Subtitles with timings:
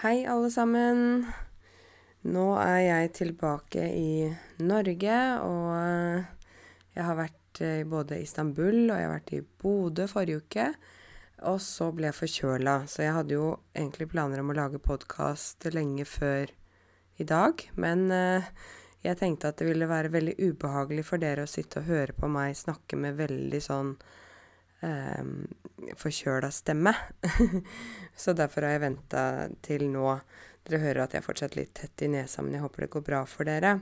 [0.00, 1.26] Hei, alle sammen.
[2.32, 4.30] Nå er jeg tilbake i
[4.64, 5.74] Norge, og
[6.96, 10.64] jeg har vært i både Istanbul og jeg har vært i Bodø forrige uke.
[11.52, 15.68] Og så ble jeg forkjøla, så jeg hadde jo egentlig planer om å lage podkast
[15.76, 16.48] lenge før
[17.20, 17.60] i dag.
[17.76, 18.08] Men
[19.04, 22.32] jeg tenkte at det ville være veldig ubehagelig for dere å sitte og høre på
[22.40, 23.98] meg snakke med veldig sånn
[24.80, 26.92] forkjøla stemme.
[28.16, 29.24] Så derfor har jeg venta
[29.64, 30.18] til nå.
[30.66, 33.04] Dere hører at jeg er fortsatt litt tett i nesa, men jeg håper det går
[33.06, 33.78] bra for dere.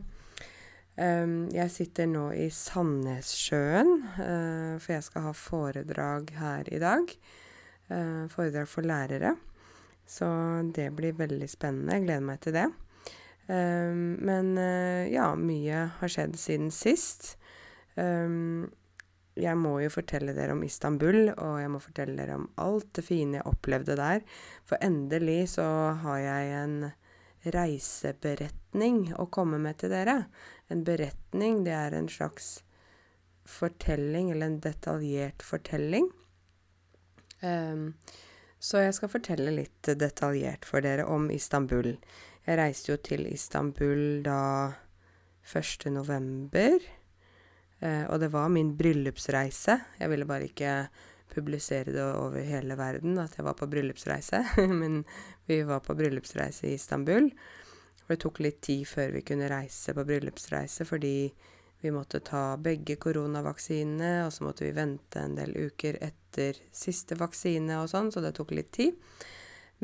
[0.98, 3.92] Jeg sitter nå i Sandnessjøen,
[4.82, 7.12] for jeg skal ha foredrag her i dag.
[8.32, 9.37] Foredrag for lærere.
[10.09, 10.26] Så
[10.74, 11.95] det blir veldig spennende.
[11.95, 12.66] Jeg gleder meg til det.
[13.48, 14.51] Men
[15.12, 17.37] ja, mye har skjedd siden sist
[19.38, 23.05] jeg må jo fortelle dere om Istanbul, og jeg må fortelle dere om alt det
[23.06, 24.24] fine jeg opplevde der.
[24.69, 25.66] For endelig så
[26.02, 26.79] har jeg en
[27.55, 30.24] reiseberetning å komme med til dere.
[30.68, 32.59] En beretning, det er en slags
[33.49, 36.10] fortelling, eller en detaljert fortelling.
[37.40, 37.95] Um,
[38.59, 41.95] så jeg skal fortelle litt detaljert for dere om Istanbul.
[42.49, 44.40] Jeg reiste jo til Istanbul da
[45.49, 45.87] 1.
[45.95, 46.82] november.
[47.80, 49.79] Eh, og det var min bryllupsreise.
[50.01, 50.73] Jeg ville bare ikke
[51.29, 54.43] publisere det over hele verden at jeg var på bryllupsreise,
[54.80, 55.04] men
[55.46, 57.30] vi var på bryllupsreise i Istanbul.
[58.04, 61.30] Og det tok litt tid før vi kunne reise på bryllupsreise fordi
[61.79, 67.15] vi måtte ta begge koronavaksinene, og så måtte vi vente en del uker etter siste
[67.21, 68.97] vaksine og sånn, så det tok litt tid.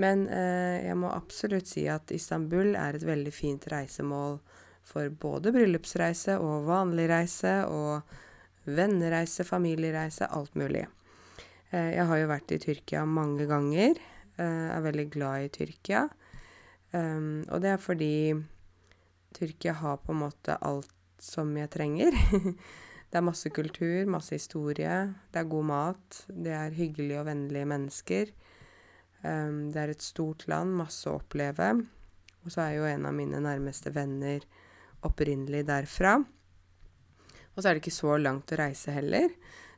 [0.03, 4.41] Men eh, jeg må absolutt si at Istanbul er et veldig fint reisemål
[4.85, 8.15] for både bryllupsreise og vanlig reise og
[8.65, 10.85] vennereise, familiereise, alt mulig.
[11.75, 13.99] Jeg har jo vært i Tyrkia mange ganger.
[14.39, 16.05] Jeg Er veldig glad i Tyrkia.
[16.95, 18.35] Og det er fordi
[19.35, 22.15] Tyrkia har på en måte alt som jeg trenger.
[23.15, 24.95] Det er masse kultur, masse historie,
[25.31, 28.33] det er god mat, det er hyggelige og vennlige mennesker.
[29.23, 31.69] Det er et stort land, masse å oppleve.
[32.43, 34.43] Og så er jo en av mine nærmeste venner
[35.07, 36.17] opprinnelig derfra.
[37.55, 39.31] Og så er det ikke så langt å reise heller.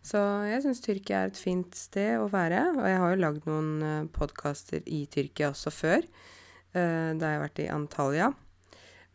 [0.06, 2.62] Så jeg syns Tyrkia er et fint sted å være.
[2.76, 6.06] Og jeg har jo lagd noen uh, podkaster i Tyrkia også før,
[6.76, 8.30] uh, da jeg har vært i Antalya.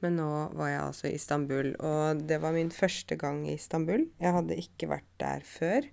[0.01, 4.07] Men nå var jeg altså i Istanbul, og det var min første gang i Istanbul.
[4.19, 5.88] Jeg hadde ikke vært der før.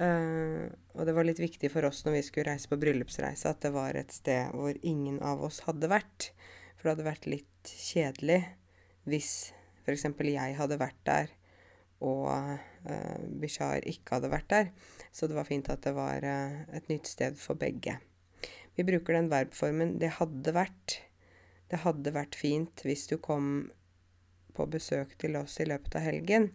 [0.00, 3.60] Uh, og det var litt viktig for oss når vi skulle reise på bryllupsreise, at
[3.66, 6.30] det var et sted hvor ingen av oss hadde vært.
[6.78, 8.40] For det hadde vært litt kjedelig
[9.10, 9.50] hvis
[9.84, 10.06] f.eks.
[10.22, 11.30] jeg hadde vært der,
[12.00, 12.28] og
[12.88, 14.70] uh, Bishar ikke hadde vært der.
[15.12, 17.98] Så det var fint at det var uh, et nytt sted for begge.
[18.76, 21.00] Vi bruker den verbformen 'det hadde vært'.
[21.70, 23.70] Det hadde vært fint hvis du kom
[24.54, 26.50] på besøk til oss i løpet av helgen.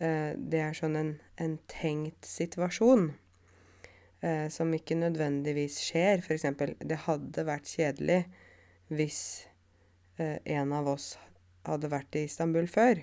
[0.00, 3.10] Uh, det er sånn en, en tenkt situasjon.
[4.22, 6.22] Uh, som ikke nødvendigvis skjer.
[6.22, 6.46] F.eks.:
[6.78, 8.24] Det hadde vært kjedelig
[8.90, 9.46] hvis
[10.20, 11.14] en av oss
[11.68, 13.02] hadde vært i Istanbul før.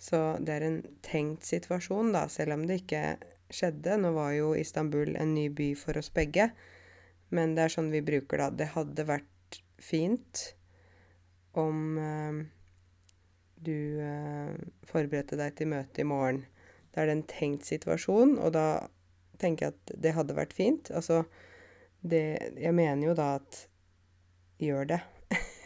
[0.00, 3.04] Så det er en tenkt situasjon, da, selv om det ikke
[3.52, 3.96] skjedde.
[4.02, 6.50] Nå var jo Istanbul en ny by for oss begge,
[7.34, 8.50] men det er sånn vi bruker da.
[8.52, 10.42] Det hadde vært fint
[11.56, 12.42] om eh,
[13.66, 14.52] du eh,
[14.88, 16.44] forberedte deg til møtet i morgen.
[16.92, 18.66] Da er det en tenkt situasjon, og da
[19.40, 20.92] tenker jeg at det hadde vært fint.
[20.92, 21.24] Altså,
[22.06, 23.66] det Jeg mener jo da at
[24.62, 25.00] gjør det.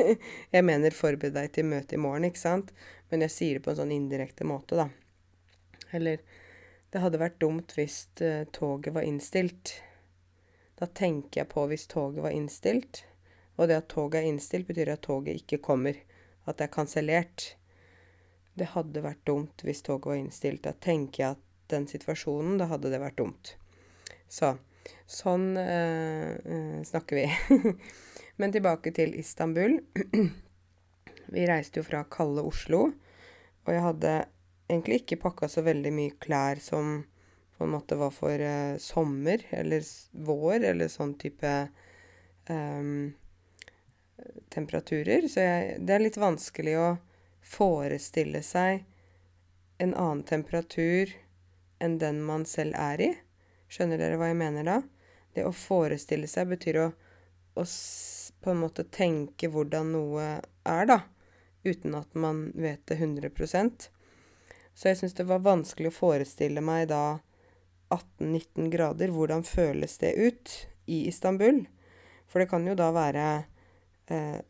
[0.54, 2.72] jeg mener forbered deg til møtet i morgen, ikke sant?
[3.10, 4.88] Men jeg sier det på en sånn indirekte måte, da.
[5.96, 6.22] Eller
[6.90, 9.76] det hadde vært dumt hvis uh, toget var innstilt.
[10.80, 13.04] Da tenker jeg på hvis toget var innstilt.
[13.58, 15.98] Og det at toget er innstilt, betyr at toget ikke kommer.
[16.48, 17.50] At det er kansellert.
[18.58, 20.64] Det hadde vært dumt hvis toget var innstilt.
[20.64, 23.54] Da tenker jeg at den situasjonen, da hadde det vært dumt.
[24.30, 24.56] Så
[25.10, 27.70] sånn uh, uh, snakker vi.
[28.40, 29.80] Men tilbake til Istanbul.
[31.34, 32.86] Vi reiste jo fra kalde Oslo,
[33.66, 34.12] og jeg hadde
[34.70, 37.02] egentlig ikke pakka så veldig mye klær som
[37.58, 39.84] på en måte var for uh, sommer eller
[40.24, 41.50] vår, eller sånn type
[42.48, 43.10] um,
[44.48, 45.28] temperaturer.
[45.28, 46.88] Så jeg, det er litt vanskelig å
[47.44, 48.86] forestille seg
[49.84, 51.12] en annen temperatur
[51.84, 53.12] enn den man selv er i.
[53.68, 54.80] Skjønner dere hva jeg mener da?
[55.36, 56.90] Det å forestille seg betyr å,
[57.60, 57.68] å
[58.40, 60.26] på en måte tenke hvordan noe
[60.64, 61.00] er, da.
[61.64, 63.90] Uten at man vet det 100%
[64.72, 67.20] Så jeg syns det var vanskelig å forestille meg da
[67.92, 69.12] 18-19 grader.
[69.12, 70.54] Hvordan føles det ut
[70.88, 71.66] i Istanbul?
[72.30, 73.26] For det kan jo da være
[74.08, 74.40] eh?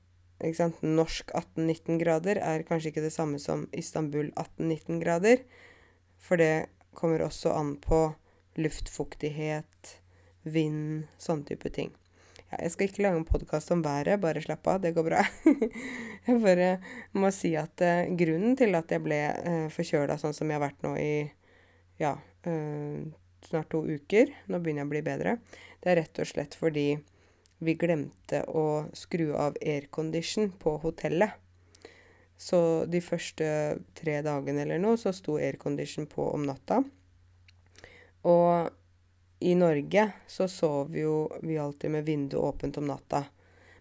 [0.41, 5.43] Norsk 18-19 grader er kanskje ikke det samme som Istanbul 18-19 grader.
[6.17, 8.15] For det kommer også an på
[8.57, 10.01] luftfuktighet,
[10.43, 11.93] vind, sånne type ting.
[12.50, 15.20] Jeg skal ikke lage en podkast om været, bare slapp av, det går bra.
[16.26, 16.70] jeg bare
[17.14, 20.64] må si at uh, grunnen til at jeg ble uh, forkjøla sånn som jeg har
[20.64, 21.12] vært nå i
[22.02, 22.17] ja,
[22.49, 22.99] uh,
[23.47, 25.37] snart to uker, nå begynner jeg å bli bedre,
[25.79, 26.88] det er rett og slett fordi
[27.61, 28.67] vi glemte å
[28.99, 31.38] skru av aircondition på hotellet.
[32.41, 32.58] Så
[32.88, 33.46] de første
[33.94, 36.81] tre dagene eller noe, så sto aircondition på om natta.
[38.25, 38.73] Og
[39.41, 43.25] i Norge så sover jo vi alltid med vinduet åpent om natta.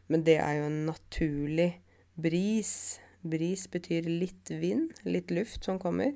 [0.08, 1.70] Men det er jo en naturlig
[2.16, 3.00] bris.
[3.22, 6.16] Bris betyr litt vind, litt luft som kommer.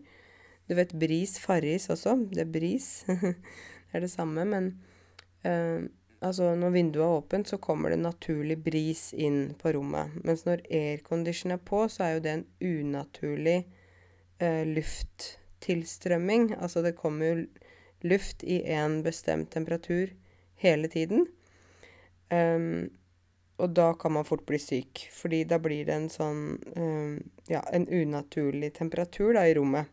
[0.68, 2.16] Du vet bris farris også.
[2.32, 2.88] Det er bris.
[3.08, 3.36] det
[3.92, 4.72] er det samme, men
[5.44, 5.84] eh,
[6.24, 10.16] altså når vinduet er åpent, så kommer det naturlig bris inn på rommet.
[10.24, 13.60] Mens når aircondition er på, så er jo det en unaturlig
[14.40, 16.54] eh, lufttilstrømming.
[16.56, 17.63] Altså det kommer jo
[18.04, 20.12] luft i en bestemt temperatur
[20.64, 21.26] hele tiden.
[22.30, 22.90] Um,
[23.62, 26.44] og da kan man fort bli syk, fordi da blir det en sånn
[26.76, 27.18] um,
[27.52, 29.92] Ja, en unaturlig temperatur da i rommet.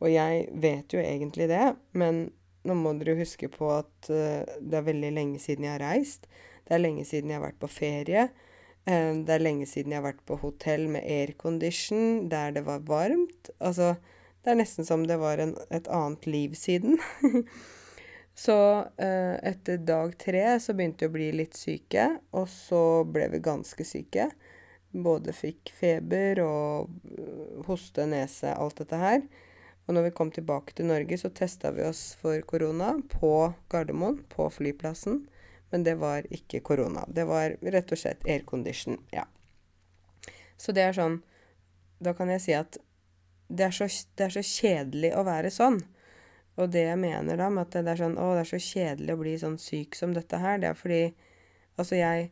[0.00, 2.28] Og jeg vet jo egentlig det, men
[2.68, 6.28] nå må dere huske på at uh, det er veldig lenge siden jeg har reist.
[6.68, 8.28] Det er lenge siden jeg har vært på ferie.
[8.88, 12.84] Uh, det er lenge siden jeg har vært på hotell med aircondition der det var
[12.88, 13.52] varmt.
[13.58, 13.96] Altså,
[14.44, 16.96] det er nesten som det var en, et annet liv siden.
[18.44, 18.56] så
[18.96, 23.42] eh, etter dag tre så begynte vi å bli litt syke, og så ble vi
[23.44, 24.30] ganske syke.
[24.90, 29.22] Både fikk feber og øh, hoste, nese, alt dette her.
[29.86, 34.22] Og når vi kom tilbake til Norge, så testa vi oss for korona på Gardermoen,
[34.32, 35.24] på flyplassen.
[35.70, 37.04] Men det var ikke korona.
[37.08, 38.98] Det var rett og slett aircondition.
[39.14, 39.28] Ja.
[40.56, 41.20] Så det er sånn
[42.00, 42.78] Da kan jeg si at
[43.50, 45.80] det er, så, det er så kjedelig å være sånn.
[46.60, 49.14] Og det jeg mener da med at det er sånn Å, det er så kjedelig
[49.14, 51.02] å bli sånn syk som dette her, det er fordi
[51.78, 52.30] Altså, jeg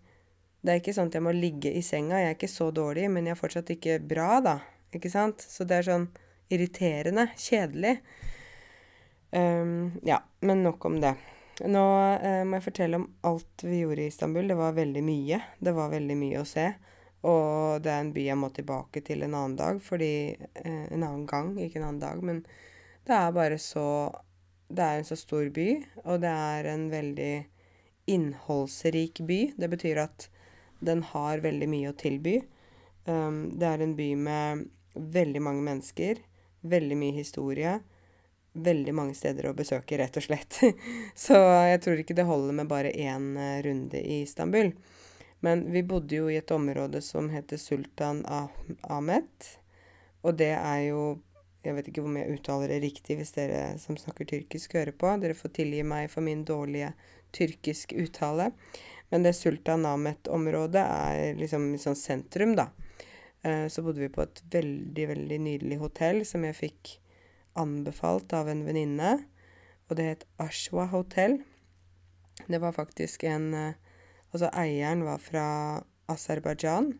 [0.60, 2.18] Det er ikke sånn at jeg må ligge i senga.
[2.18, 4.56] Jeg er ikke så dårlig, men jeg er fortsatt ikke bra, da.
[4.92, 5.44] Ikke sant?
[5.46, 6.08] Så det er sånn
[6.50, 7.28] irriterende.
[7.38, 7.92] Kjedelig.
[9.30, 11.14] Um, ja, men nok om det.
[11.62, 11.84] Nå
[12.18, 14.50] uh, må jeg fortelle om alt vi gjorde i Istanbul.
[14.50, 15.40] Det var veldig mye.
[15.62, 16.66] Det var veldig mye å se.
[17.26, 21.02] Og det er en by jeg må tilbake til en annen dag, fordi eh, En
[21.02, 22.22] annen gang, ikke en annen dag.
[22.22, 22.44] Men
[23.06, 24.14] det er bare så
[24.68, 25.68] Det er en så stor by,
[26.04, 27.34] og det er en veldig
[28.08, 29.38] innholdsrik by.
[29.56, 30.28] Det betyr at
[30.84, 32.34] den har veldig mye å tilby.
[33.08, 36.20] Um, det er en by med veldig mange mennesker,
[36.68, 37.78] veldig mye historie.
[38.52, 40.60] Veldig mange steder å besøke, rett og slett.
[41.26, 44.74] så jeg tror ikke det holder med bare én uh, runde i Istanbul.
[45.40, 49.30] Men vi bodde jo i et område som heter Sultan Ahmed.
[50.26, 51.18] Og det er jo
[51.66, 55.10] Jeg vet ikke om jeg uttaler det riktig hvis dere som snakker tyrkisk, hører på.
[55.20, 56.92] Dere får tilgi meg for min dårlige
[57.34, 58.52] tyrkisk uttale.
[59.10, 62.68] Men det Sultan Ahmed-området er liksom sånn sentrum, da.
[63.42, 66.94] Eh, så bodde vi på et veldig, veldig nydelig hotell som jeg fikk
[67.58, 69.16] anbefalt av en venninne.
[69.90, 71.40] Og det het Ashwa Hotel.
[72.46, 73.87] Det var faktisk en eh,
[74.32, 75.44] Altså eieren var fra
[76.12, 76.92] Aserbajdsjan,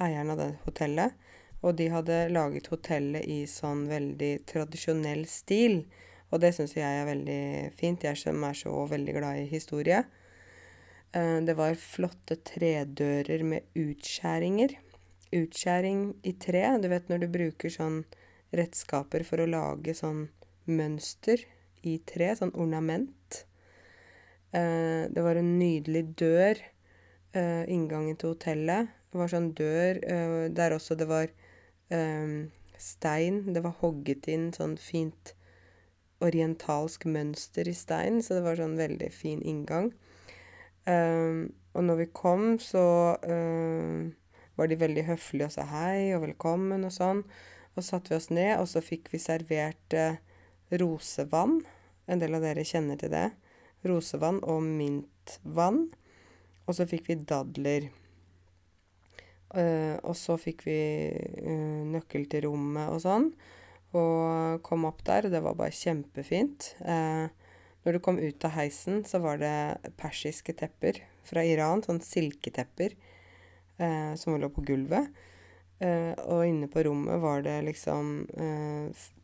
[0.00, 1.14] eieren av det hotellet.
[1.62, 5.84] Og de hadde laget hotellet i sånn veldig tradisjonell stil.
[6.32, 7.42] Og det syns jeg er veldig
[7.78, 10.00] fint, jeg som er så veldig glad i historie.
[11.12, 14.74] Eh, det var flotte tredører med utskjæringer.
[15.38, 16.64] Utskjæring i tre.
[16.82, 18.02] Du vet når du bruker sånn
[18.52, 20.26] redskaper for å lage sånn
[20.68, 21.40] mønster
[21.88, 23.44] i tre, sånn ornament.
[24.52, 26.58] Eh, det var en nydelig dør.
[27.32, 28.90] Eh, inngangen til hotellet.
[29.12, 31.32] Det var sånn dør eh, der også det var
[32.80, 33.42] stein.
[33.52, 35.34] Det var hogget inn sånn fint
[36.24, 39.90] orientalsk mønster i stein, så det var sånn veldig fin inngang.
[40.88, 42.84] og når vi kom, så
[44.56, 47.20] var de veldig høflige og sa hei og velkommen og sånn.
[47.76, 49.98] Og så satte vi oss ned, og så fikk vi servert
[50.72, 51.60] rosevann.
[52.08, 53.28] En del av dere kjenner til det
[53.88, 55.86] rosevann og mintvann.
[56.66, 57.90] Og så fikk vi dadler.
[59.52, 60.78] Uh, og så fikk vi
[61.44, 63.28] uh, nøkkel til rommet og sånn.
[63.92, 66.72] Og kom opp der, og det var bare kjempefint.
[66.80, 67.28] Uh,
[67.82, 71.82] når du kom ut av heisen, så var det persiske tepper fra Iran.
[71.84, 72.96] Sånn silketepper
[74.14, 75.08] som lå på gulvet.
[75.82, 78.28] og inne på rommet var det liksom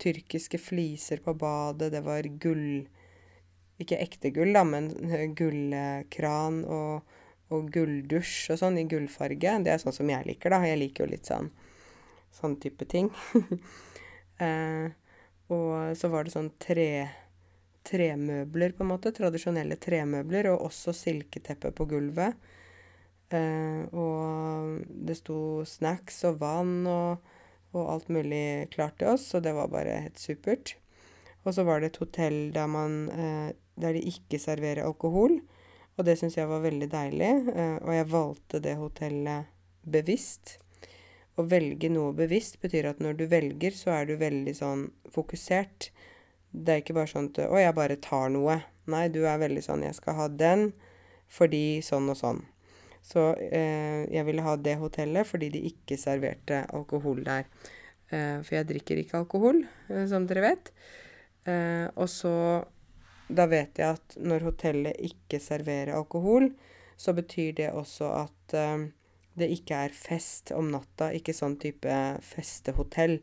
[0.03, 1.93] tyrkiske fliser på badet.
[1.93, 2.89] Det var gull
[3.79, 4.91] ikke ekte gull, da, men
[5.39, 7.17] gullkran og,
[7.55, 9.57] og gulldusj og sånn i gullfarge.
[9.65, 10.63] Det er sånn som jeg liker, da.
[10.67, 11.51] Jeg liker jo litt sånn
[12.35, 13.09] sånn type ting.
[14.45, 14.91] eh,
[15.49, 16.91] og så var det sånn tre
[17.89, 19.15] tremøbler, på en måte.
[19.17, 22.37] Tradisjonelle tremøbler, og også silketeppe på gulvet.
[23.33, 27.25] Eh, og det sto snacks og vann og,
[27.75, 30.77] og, alt mulig klart til oss, så det var bare helt supert.
[31.45, 35.39] Og så var det et hotell der, man, eh, der de ikke serverer alkohol.
[35.99, 39.51] Og det syns jeg var veldig deilig, eh, og jeg valgte det hotellet
[39.83, 40.59] bevisst.
[41.39, 45.91] Å velge noe bevisst betyr at når du velger, så er du veldig sånn fokusert.
[46.51, 48.63] Det er ikke bare sånn at 'Å, jeg bare tar noe'.
[48.87, 50.73] Nei, du er veldig sånn 'Jeg skal ha den
[51.29, 52.45] fordi sånn og sånn'.
[53.03, 57.47] Så eh, jeg ville ha det hotellet fordi de ikke serverte alkohol der.
[58.11, 60.73] Eh, for jeg drikker ikke alkohol, eh, som dere vet.
[61.47, 62.65] Eh, og så
[63.29, 66.51] da vet jeg at når hotellet ikke serverer alkohol,
[66.99, 68.87] så betyr det også at uh,
[69.39, 71.13] det ikke er fest om natta.
[71.15, 71.95] Ikke sånn type
[72.25, 73.19] festehotell.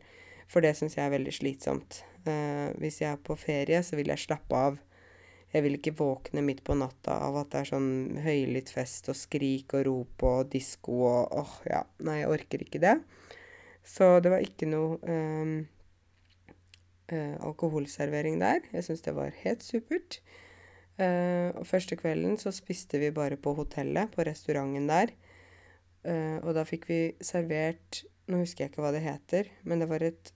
[0.46, 2.00] For det syns jeg er veldig slitsomt.
[2.26, 4.78] Uh, hvis jeg er på ferie, så vil jeg slappe av.
[5.52, 7.92] Jeg vil ikke våkne midt på natta av at det er sånn
[8.24, 11.84] høylytt fest og skrik og rop og disko og åh, ja.
[12.04, 12.96] Nei, jeg orker ikke det.
[13.86, 15.60] Så det var ikke noe um,
[17.12, 18.64] eh, alkoholservering der.
[18.72, 20.20] Jeg syns det var helt supert.
[20.96, 25.12] Eh, og første kvelden så spiste vi bare på hotellet, på restauranten der.
[26.06, 29.86] Eh, og da fikk vi servert Nå husker jeg ikke hva det heter, men det
[29.86, 30.32] var et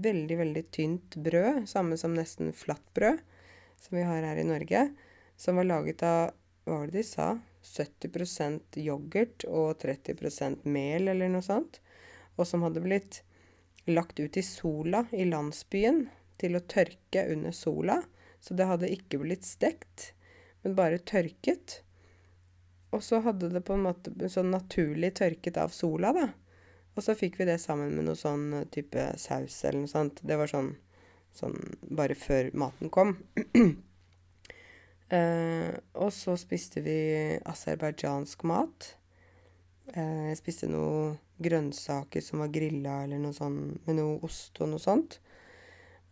[0.00, 3.20] veldig, veldig tynt brød, samme som nesten flatbrød,
[3.76, 4.86] som vi har her i Norge,
[5.36, 6.30] som var laget av
[6.64, 7.26] Hva var det de sa?
[7.66, 11.82] 70% yoghurt og 30% mel, eller noe sånt.
[12.40, 13.20] Og som hadde blitt
[13.86, 16.06] lagt ut i sola i landsbyen
[16.40, 18.00] til å tørke under sola.
[18.40, 20.12] Så det hadde ikke blitt stekt,
[20.62, 21.80] men bare tørket.
[22.94, 26.28] Og så hadde det på en måte sånn naturlig tørket av sola, da.
[26.96, 30.22] Og så fikk vi det sammen med noe sånn eh, type saus eller noe sånt.
[30.24, 30.70] Det var sånn,
[31.36, 31.56] sånn
[31.92, 33.12] bare før maten kom.
[35.18, 36.96] eh, og så spiste vi
[37.44, 38.94] aserbajdsjansk mat.
[39.94, 44.72] Eh, jeg spiste noen grønnsaker som var grilla, eller noe sånt, med noe ost og
[44.72, 45.20] noe sånt.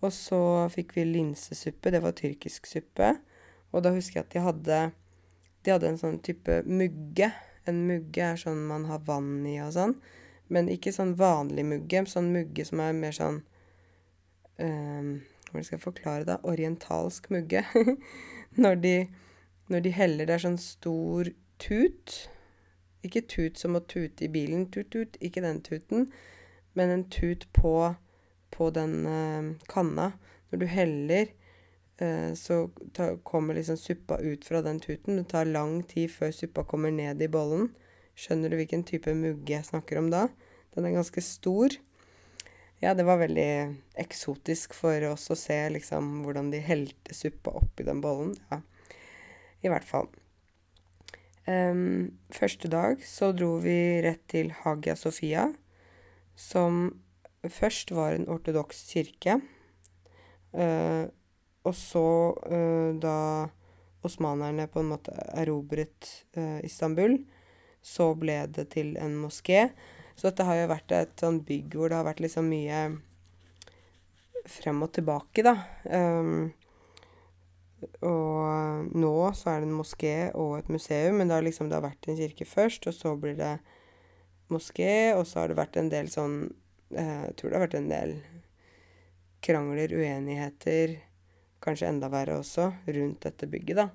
[0.05, 0.41] Og så
[0.73, 1.91] fikk vi linsesuppe.
[1.91, 3.15] Det var tyrkisk suppe.
[3.73, 4.83] Og da husker jeg at de hadde
[5.65, 7.31] De hadde en sånn type mugge.
[7.65, 9.95] En mugge er sånn man har vann i og sånn.
[10.53, 12.03] Men ikke sånn vanlig mugge.
[12.11, 13.41] Sånn mugge som er mer sånn
[14.61, 15.09] um,
[15.49, 16.37] Hvordan skal jeg forklare det?
[16.45, 17.65] Orientalsk mugge.
[18.65, 18.95] når, de,
[19.73, 21.33] når de heller Det er sånn stor
[21.65, 22.19] tut
[23.07, 26.09] ikke tut som å tute i bilen, tut-tut, ikke den tuten,
[26.75, 27.95] men en tut på,
[28.55, 30.13] på den uh, kanna.
[30.51, 31.31] Når du heller,
[32.03, 32.65] uh, så
[32.97, 35.21] ta, kommer liksom suppa ut fra den tuten.
[35.21, 37.71] Det tar lang tid før suppa kommer ned i bollen.
[38.19, 40.29] Skjønner du hvilken type mugge jeg snakker om da?
[40.75, 41.75] Den er ganske stor.
[42.83, 43.49] Ja, det var veldig
[44.03, 48.35] eksotisk for oss å se liksom hvordan de helte suppa oppi den bollen.
[48.51, 48.61] Ja,
[49.65, 50.11] i hvert fall.
[51.45, 55.51] Um, første dag så dro vi rett til Hagia Sofia,
[56.33, 56.87] som
[57.45, 59.37] først var en ortodoks kirke.
[60.57, 61.05] Uh,
[61.65, 62.07] og så,
[62.49, 63.51] uh, da
[64.05, 67.19] osmanerne på en måte erobret uh, Istanbul,
[67.85, 69.69] så ble det til en moské.
[70.17, 72.87] Så dette har jo vært et sånn bygg hvor det har vært liksom mye
[74.49, 75.59] frem og tilbake, da.
[75.93, 76.53] Um,
[78.05, 81.87] og nå så er det en moské og et museum, men da liksom det har
[81.87, 83.57] vært en kirke først, og så blir det
[84.53, 86.39] moské, og så har det vært en del sånn
[86.95, 88.15] eh, Jeg tror det har vært en del
[89.45, 90.99] krangler, uenigheter,
[91.65, 93.91] kanskje enda verre også, rundt dette bygget, da.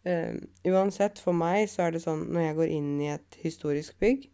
[0.00, 3.98] Uh, uansett, for meg så er det sånn når jeg går inn i et historisk
[4.00, 4.30] bygg,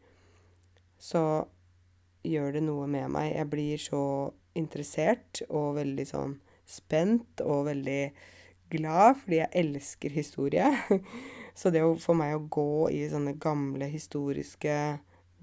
[1.02, 1.22] så
[2.26, 3.32] gjør det noe med meg.
[3.34, 4.02] Jeg blir så
[4.56, 8.00] interessert og veldig sånn spent og veldig
[8.72, 10.70] glad, fordi jeg elsker historie.
[11.56, 14.76] Så det for meg å gå i sånne gamle historiske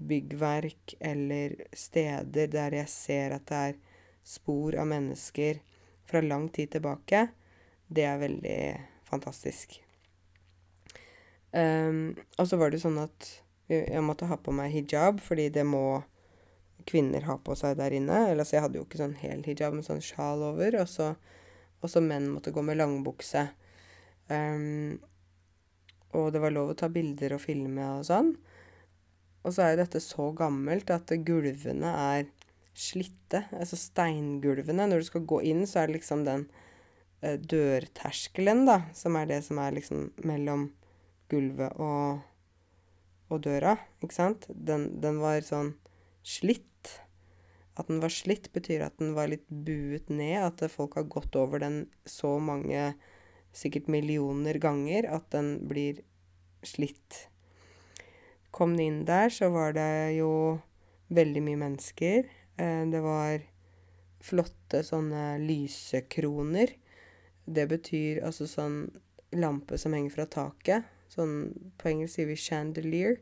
[0.04, 3.80] byggverk eller steder der jeg ser at det er
[4.26, 5.60] spor av mennesker
[6.08, 7.26] fra lang tid tilbake,
[7.88, 8.60] det er veldig
[9.08, 9.78] fantastisk.
[11.54, 13.30] Um, og så var det sånn at
[13.70, 16.02] jeg måtte ha på meg hijab, fordi det må
[16.88, 18.26] kvinner ha på seg der inne.
[18.30, 20.76] Ellers jeg hadde jo ikke sånn hel hijab med sånn sjal over.
[20.82, 21.14] Og så
[21.84, 23.44] og så menn måtte gå med langbukse.
[24.32, 24.96] Um,
[26.16, 28.32] og det var lov å ta bilder og filme og sånn.
[29.44, 32.28] Og så er jo dette så gammelt at gulvene er
[32.72, 33.44] slitte.
[33.52, 34.88] Altså steingulvene.
[34.88, 36.46] Når du skal gå inn, så er det liksom den
[37.20, 40.70] uh, dørterskelen, da, som er det som er liksom mellom
[41.32, 42.24] gulvet og,
[43.32, 45.74] og døra, ikke sant, den, den var sånn
[46.24, 46.70] slitt.
[47.74, 50.38] At den var slitt, betyr at den var litt buet ned.
[50.46, 52.92] At folk har gått over den så mange,
[53.54, 56.02] sikkert millioner ganger, at den blir
[56.66, 57.28] slitt.
[58.54, 60.60] Kom den inn der, så var det jo
[61.14, 62.30] veldig mye mennesker.
[62.56, 63.42] Eh, det var
[64.24, 66.72] flotte sånne lysekroner.
[67.44, 68.78] Det betyr altså sånn
[69.34, 70.86] lampe som henger fra taket.
[71.12, 73.18] Sånn på engelsk sier vi chandelier.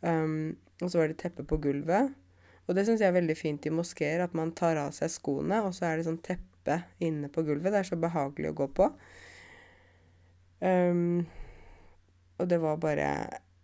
[0.00, 2.14] Um, og så var det teppe på gulvet.
[2.64, 5.60] Og det syns jeg er veldig fint i moskeer, at man tar av seg skoene,
[5.66, 7.72] og så er det sånn teppe inne på gulvet.
[7.74, 8.88] Det er så behagelig å gå på.
[10.64, 11.26] Um,
[12.40, 13.08] og det var bare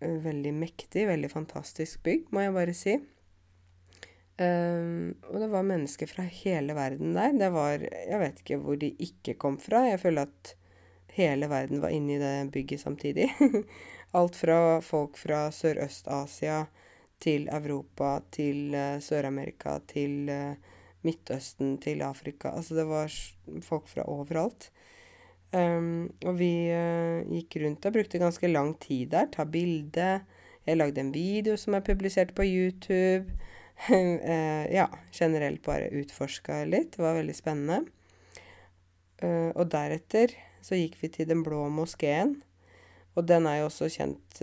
[0.01, 2.99] veldig mektig, veldig fantastisk bygg, må jeg bare si.
[4.41, 7.35] Um, og det var mennesker fra hele verden der.
[7.37, 9.85] Det var Jeg vet ikke hvor de ikke kom fra.
[9.89, 10.55] Jeg føler at
[11.17, 13.29] hele verden var inne i det bygget samtidig.
[14.17, 16.65] Alt fra folk fra Sørøst-Asia
[17.21, 20.57] til Europa, til uh, Sør-Amerika, til uh,
[21.07, 22.55] Midtøsten, til Afrika.
[22.57, 23.13] Altså det var
[23.65, 24.71] folk fra overalt.
[25.53, 29.31] Um, og vi uh, gikk rundt og brukte ganske lang tid der.
[29.33, 30.11] Ta bilde.
[30.67, 33.33] Jeg lagde en video som er publisert på YouTube.
[34.77, 34.85] ja,
[35.17, 36.93] generelt bare utforska litt.
[36.97, 37.79] Det var veldig spennende.
[39.57, 42.43] og deretter så gikk vi til Den blå moskeen.
[43.17, 44.43] Og den er jo også kjent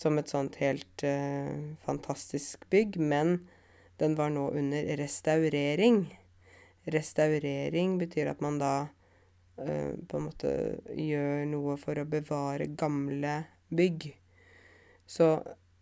[0.00, 3.36] som et sånt helt uh, fantastisk bygg, men
[4.00, 6.06] den var nå under restaurering.
[6.88, 10.54] Restaurering betyr at man da uh, på en måte
[10.96, 14.08] gjør noe for å bevare gamle bygg.
[15.10, 15.34] Så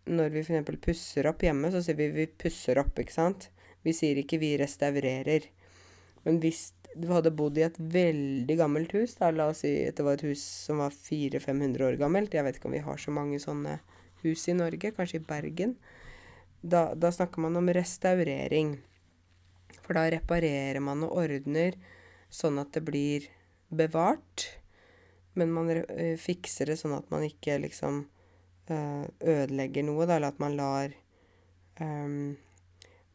[0.09, 0.81] når vi f.eks.
[0.83, 3.49] pusser opp hjemme, så sier vi vi pusser opp, ikke sant?
[3.85, 5.47] Vi sier ikke vi restaurerer.
[6.25, 9.95] Men hvis du hadde bodd i et veldig gammelt hus, da, la oss si at
[9.95, 12.99] det var et hus som var 400-500 år gammelt Jeg vet ikke om vi har
[12.99, 13.77] så mange sånne
[14.23, 15.75] hus i Norge, kanskje i Bergen.
[16.61, 18.77] Da, da snakker man om restaurering.
[19.81, 21.77] For da reparerer man og ordner
[22.29, 23.25] sånn at det blir
[23.69, 24.47] bevart.
[25.33, 28.03] Men man uh, fikser det sånn at man ikke liksom
[28.71, 30.95] uh, ødelegger noe, da, eller at man lar
[31.79, 32.37] um,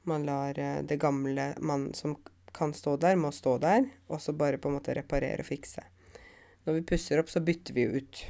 [0.04, 2.18] Man lar det gamle man som
[2.52, 5.80] kan stå der, må stå der, og så bare på en måte reparere og fikse.
[6.64, 8.20] Når vi pusser opp, så bytter vi ut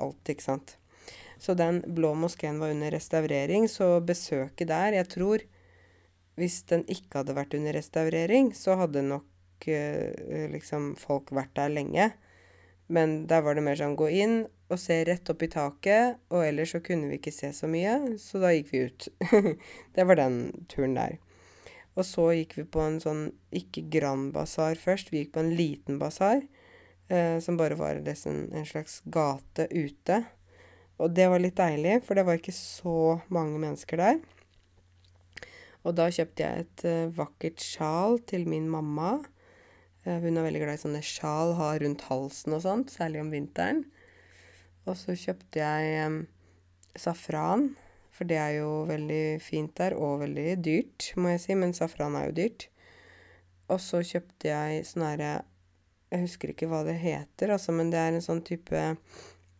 [0.00, 0.78] alt, ikke sant.
[1.38, 5.44] Så den blå moskeen var under restaurering, så besøket der Jeg tror
[6.38, 11.72] hvis den ikke hadde vært under restaurering, så hadde nok eh, liksom folk vært der
[11.74, 12.12] lenge.
[12.88, 14.36] Men der var det mer sånn gå inn
[14.68, 17.96] og se rett opp i taket, og ellers så kunne vi ikke se så mye,
[18.20, 19.08] så da gikk vi ut.
[19.96, 20.38] det var den
[20.70, 21.18] turen der.
[21.98, 25.54] Og så gikk vi på en sånn ikke Grand Basar først, vi gikk på en
[25.58, 26.44] liten basar,
[27.10, 30.22] eh, som bare var en slags gate ute.
[30.98, 34.20] Og det var litt deilig, for det var ikke så mange mennesker der.
[35.86, 39.18] Og da kjøpte jeg et uh, vakkert sjal til min mamma.
[40.04, 43.30] Uh, hun er veldig glad i sånne sjal, ha rundt halsen og sånt, særlig om
[43.32, 43.84] vinteren.
[44.88, 46.18] Og så kjøpte jeg um,
[46.98, 47.70] safran,
[48.10, 52.18] for det er jo veldig fint der, og veldig dyrt, må jeg si, men safran
[52.18, 52.66] er jo dyrt.
[53.70, 55.32] Og så kjøpte jeg sånn herre
[56.08, 58.80] Jeg husker ikke hva det heter, altså, men det er en sånn type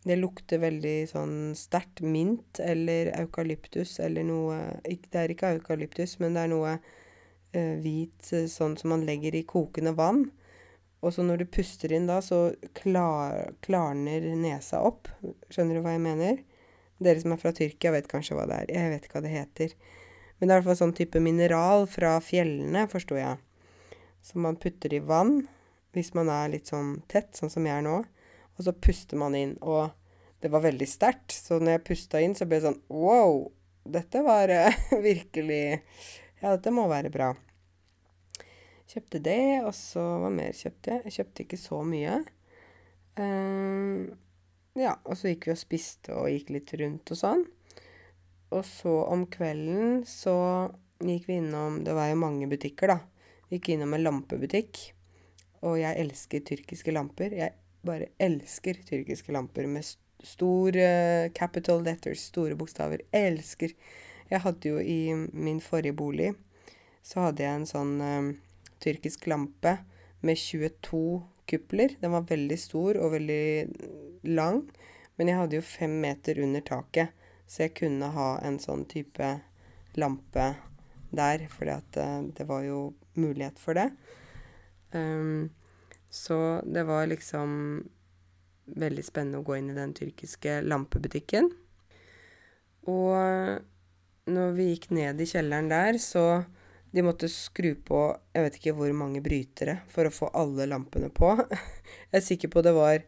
[0.09, 6.33] det lukter veldig sånn sterkt mint eller eukalyptus eller noe Det er ikke eukalyptus, men
[6.33, 10.25] det er noe uh, hvit eh, sånn som man legger i kokende vann.
[11.05, 15.07] Og så når du puster inn da, så klar, klarner nesa opp.
[15.53, 16.41] Skjønner du hva jeg mener?
[16.99, 18.73] Dere som er fra Tyrkia, vet kanskje hva det er.
[18.75, 19.77] Jeg vet ikke hva det heter.
[20.39, 23.39] Men det er i hvert fall sånn type mineral fra fjellene, forsto jeg.
[24.25, 25.43] Som man putter i vann
[25.95, 28.01] hvis man er litt sånn tett, sånn som jeg er nå.
[28.57, 29.93] Og så puster man inn, og
[30.39, 31.35] det var veldig sterkt.
[31.35, 33.49] Så når jeg pusta inn, så ble det sånn Wow!
[33.89, 35.61] Dette var uh, virkelig
[36.41, 37.33] Ja, dette må være bra.
[38.89, 41.05] Kjøpte det, og så Hva mer kjøpte jeg?
[41.07, 42.17] Jeg kjøpte ikke så mye.
[43.19, 44.09] Uh,
[44.79, 47.43] ja, og så gikk vi og spiste og gikk litt rundt og sånn.
[48.55, 50.35] Og så om kvelden så
[51.03, 52.99] gikk vi innom Det var jo mange butikker, da.
[53.49, 54.79] Vi gikk innom en lampebutikk.
[55.67, 57.35] Og jeg elsker tyrkiske lamper.
[57.35, 59.85] Jeg bare elsker tyrkiske lamper med
[60.25, 63.05] store capital letters, store bokstaver.
[63.15, 63.73] Elsker.
[64.29, 66.33] Jeg hadde jo i min forrige bolig
[67.09, 68.31] så hadde jeg en sånn uh,
[68.83, 69.79] tyrkisk lampe
[70.25, 71.01] med 22
[71.49, 71.95] kupler.
[72.01, 74.63] Den var veldig stor og veldig lang,
[75.17, 77.15] men jeg hadde jo fem meter under taket,
[77.49, 79.31] så jeg kunne ha en sånn type
[79.97, 80.49] lampe
[81.09, 82.81] der, at uh, det var jo
[83.17, 83.89] mulighet for det.
[84.93, 85.49] Um,
[86.09, 87.49] så det var liksom
[88.79, 91.49] veldig spennende å gå inn i den tyrkiske lampebutikken.
[92.89, 96.43] Og når vi gikk ned i kjelleren der, så
[96.91, 98.01] de måtte skru på
[98.33, 101.35] jeg vet ikke hvor mange brytere for å få alle lampene på.
[102.09, 103.03] Jeg er sikker på det var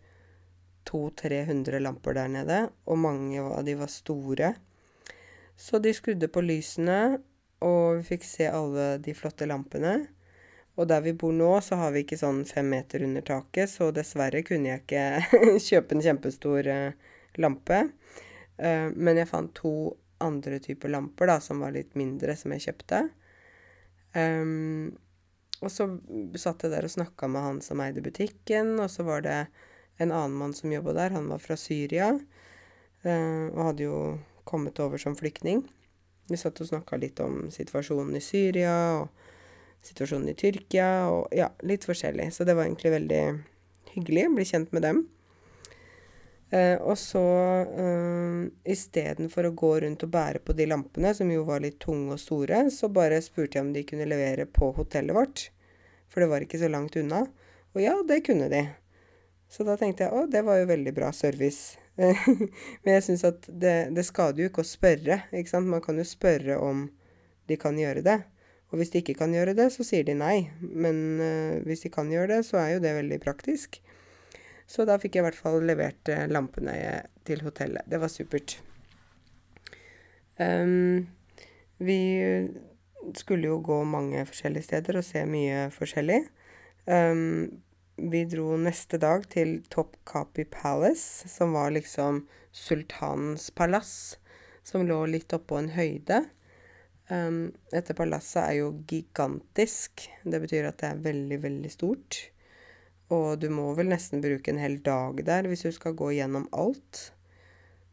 [0.89, 4.53] 200-300 lamper der nede, og mange av de var store.
[5.57, 7.21] Så de skrudde på lysene,
[7.61, 10.07] og vi fikk se alle de flotte lampene.
[10.79, 13.89] Og der vi bor nå, så har vi ikke sånn fem meter under taket, så
[13.95, 17.81] dessverre kunne jeg ikke kjøpe en kjempestor uh, lampe.
[18.55, 19.73] Uh, men jeg fant to
[20.23, 23.01] andre typer lamper, da, som var litt mindre, som jeg kjøpte.
[24.15, 24.93] Um,
[25.61, 25.87] og så
[26.39, 29.37] satt jeg der og snakka med han som eide butikken, og så var det
[30.01, 31.17] en annen mann som jobba der.
[31.17, 33.99] Han var fra Syria uh, og hadde jo
[34.47, 35.65] kommet over som flyktning.
[36.31, 39.11] Vi satt og snakka litt om situasjonen i Syria og
[39.85, 42.29] situasjonen i Tyrkia og ja, litt forskjellig.
[42.33, 43.23] Så det var egentlig veldig
[43.95, 45.01] hyggelig å bli kjent med dem.
[46.51, 47.23] Eh, og så
[47.63, 48.41] eh,
[48.73, 52.19] istedenfor å gå rundt og bære på de lampene, som jo var litt tunge og
[52.19, 55.45] store, så bare spurte jeg om de kunne levere på hotellet vårt.
[56.11, 57.23] For det var ikke så langt unna.
[57.71, 58.65] Og ja, det kunne de.
[59.51, 61.79] Så da tenkte jeg å, det var jo veldig bra service.
[62.83, 65.71] Men jeg syns at det, det skader jo ikke å spørre, ikke sant.
[65.71, 66.89] Man kan jo spørre om
[67.47, 68.17] de kan gjøre det.
[68.71, 70.49] Og hvis de ikke kan gjøre det, så sier de nei.
[70.61, 73.81] Men uh, hvis de kan gjøre det, så er jo det veldig praktisk.
[74.71, 76.73] Så da fikk jeg i hvert fall levert eh, lampene
[77.27, 77.83] til hotellet.
[77.91, 78.53] Det var supert.
[80.39, 81.09] Um,
[81.83, 81.97] vi
[83.19, 86.21] skulle jo gå mange forskjellige steder og se mye forskjellig.
[86.87, 87.61] Um,
[88.01, 92.23] vi dro neste dag til Topkapi Palace, som var liksom
[92.55, 94.17] sultanens palass,
[94.63, 96.23] som lå litt oppå en høyde.
[97.09, 100.05] Um, dette palasset er jo gigantisk.
[100.23, 102.19] Det betyr at det er veldig, veldig stort.
[103.11, 106.47] Og du må vel nesten bruke en hel dag der hvis du skal gå gjennom
[106.55, 107.09] alt.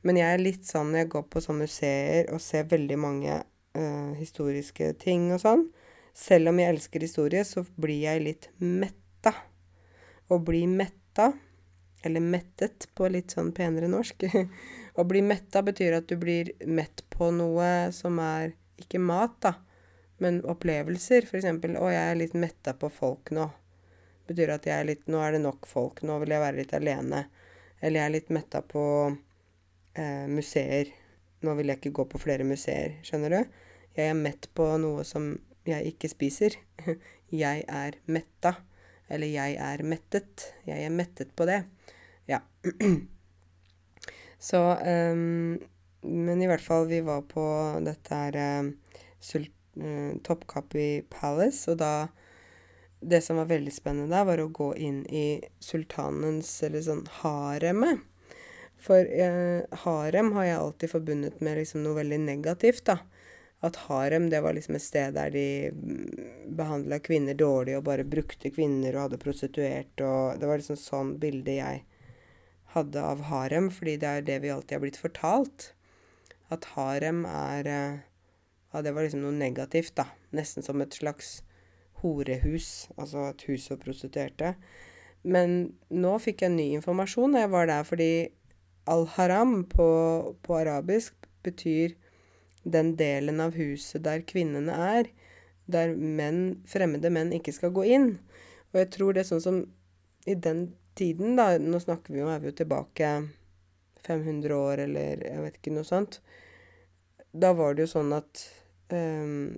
[0.06, 3.40] Men jeg er litt sånn når jeg går på sånne museer og ser veldig mange
[3.42, 5.66] uh, historiske ting og sånn
[6.18, 9.30] Selv om jeg elsker historie, så blir jeg litt metta.
[10.26, 11.28] Å bli metta,
[12.02, 14.26] eller mettet på litt sånn penere norsk
[14.98, 19.54] Å bli metta betyr at du blir mett på noe som er ikke mat, da,
[20.22, 21.28] men opplevelser.
[21.30, 23.50] Eksempel 'Å, jeg er litt metta på folk nå'
[24.28, 26.02] betyr at jeg er litt Nå er det nok folk.
[26.06, 27.24] Nå vil jeg være litt alene.
[27.80, 30.92] Eller jeg er litt metta på eh, museer.
[31.46, 32.98] Nå vil jeg ikke gå på flere museer.
[33.06, 33.60] Skjønner du?
[33.98, 35.32] Jeg er mett på noe som
[35.68, 36.58] jeg ikke spiser.
[37.28, 38.54] Jeg er metta.
[39.12, 40.46] Eller jeg er mettet.
[40.64, 41.58] Jeg er mettet på det.
[42.28, 42.38] Ja.
[44.48, 45.58] Så um,
[46.02, 47.44] Men i hvert fall, vi var på
[47.84, 48.70] dette her uh,
[49.34, 51.92] uh, Toppkapi Palace, og da
[53.00, 58.02] det som var veldig spennende der, var å gå inn i sultanens, eller sånn, haremet.
[58.78, 62.98] For eh, harem har jeg alltid forbundet med liksom noe veldig negativt, da.
[63.66, 68.06] At harem, det var liksom et sted der de mm, behandla kvinner dårlig og bare
[68.06, 71.82] brukte kvinner og hadde prostituert og Det var liksom sånn bilde jeg
[72.76, 75.72] hadde av harem, fordi det er det vi alltid har blitt fortalt.
[76.50, 77.98] At harem er eh,
[78.72, 80.10] Ja, det var liksom noe negativt, da.
[80.36, 81.38] Nesten som et slags
[82.02, 84.54] horehus, altså et hus for prostituerte.
[85.24, 88.10] Men nå fikk jeg ny informasjon da jeg var der, fordi
[88.88, 89.88] al-haram på,
[90.44, 91.96] på, arabisk betyr
[92.64, 95.08] den delen av huset der kvinnene er,
[95.68, 98.10] der menn, fremmede menn ikke skal gå inn.
[98.72, 99.60] Og jeg tror det er sånn som
[100.28, 103.12] i den tiden, da Nå snakker vi jo, er vi jo tilbake
[104.08, 106.18] 500 år, eller jeg vet ikke, noe sånt.
[107.32, 108.44] Da var det jo sånn at
[108.94, 109.52] um,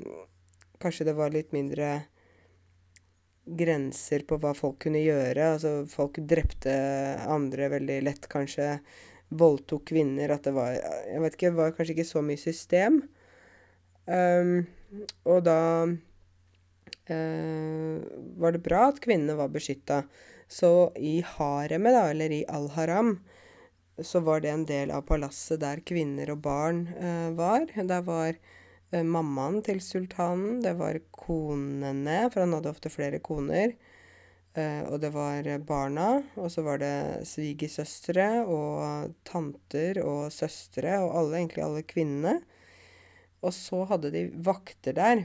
[0.81, 1.89] Kanskje det var litt mindre
[3.45, 5.55] grenser på hva folk kunne gjøre.
[5.55, 6.73] Altså, folk drepte
[7.29, 8.79] andre veldig lett, kanskje.
[9.29, 10.31] Voldtok kvinner.
[10.33, 13.03] At det var Jeg vet ikke, det var kanskje ikke så mye system.
[14.11, 14.67] Um,
[15.29, 15.93] og da uh,
[18.41, 19.99] var det bra at kvinnene var beskytta.
[20.51, 23.21] Så i haremet, da, eller i al-haram,
[24.07, 27.67] så var det en del av palasset der kvinner og barn uh, var.
[27.75, 28.41] Der var
[28.91, 33.77] Eh, mammaen til sultanen, det var konene, for han hadde ofte flere koner.
[34.51, 41.15] Uh, og det var barna, og så var det svigersøstre og tanter og søstre, og
[41.21, 42.33] alle, egentlig alle kvinnene.
[43.47, 45.23] Og så hadde de vakter der.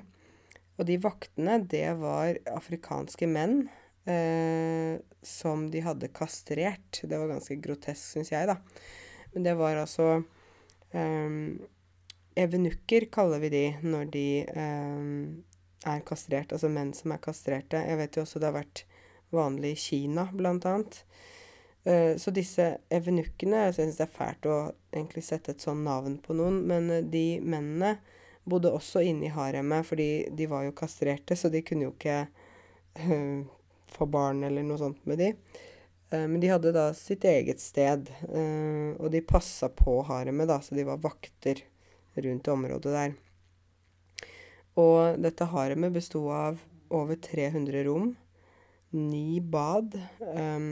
[0.77, 3.63] Og de vaktene, det var afrikanske menn
[4.09, 7.01] uh, som de hadde kastrert.
[7.03, 8.59] Det var ganske grotesk, syns jeg, da.
[9.33, 10.23] Men det var altså
[10.95, 11.31] eh,
[12.39, 15.07] Evenukker kaller vi de når de eh,
[15.91, 17.81] er kastrert, altså menn som er kastrerte.
[17.83, 18.85] Jeg vet jo også det har vært
[19.35, 21.01] vanlig i Kina, blant annet.
[21.85, 24.55] Eh, så disse evenukkene Jeg syns det er fælt å
[24.89, 27.97] egentlig sette et sånn navn på noen, men eh, de mennene
[28.45, 32.17] bodde også inne i haremet, fordi de var jo kastrerte, så de kunne jo ikke
[33.01, 33.41] uh,
[33.95, 35.31] få barn eller noe sånt med de.
[36.13, 40.59] Uh, men de hadde da sitt eget sted, uh, og de passa på haremet, da,
[40.61, 41.63] så de var vakter
[42.15, 43.15] rundt området der.
[44.79, 46.59] Og dette haremet besto av
[46.93, 48.11] over 300 rom,
[48.95, 50.69] ni bad, um,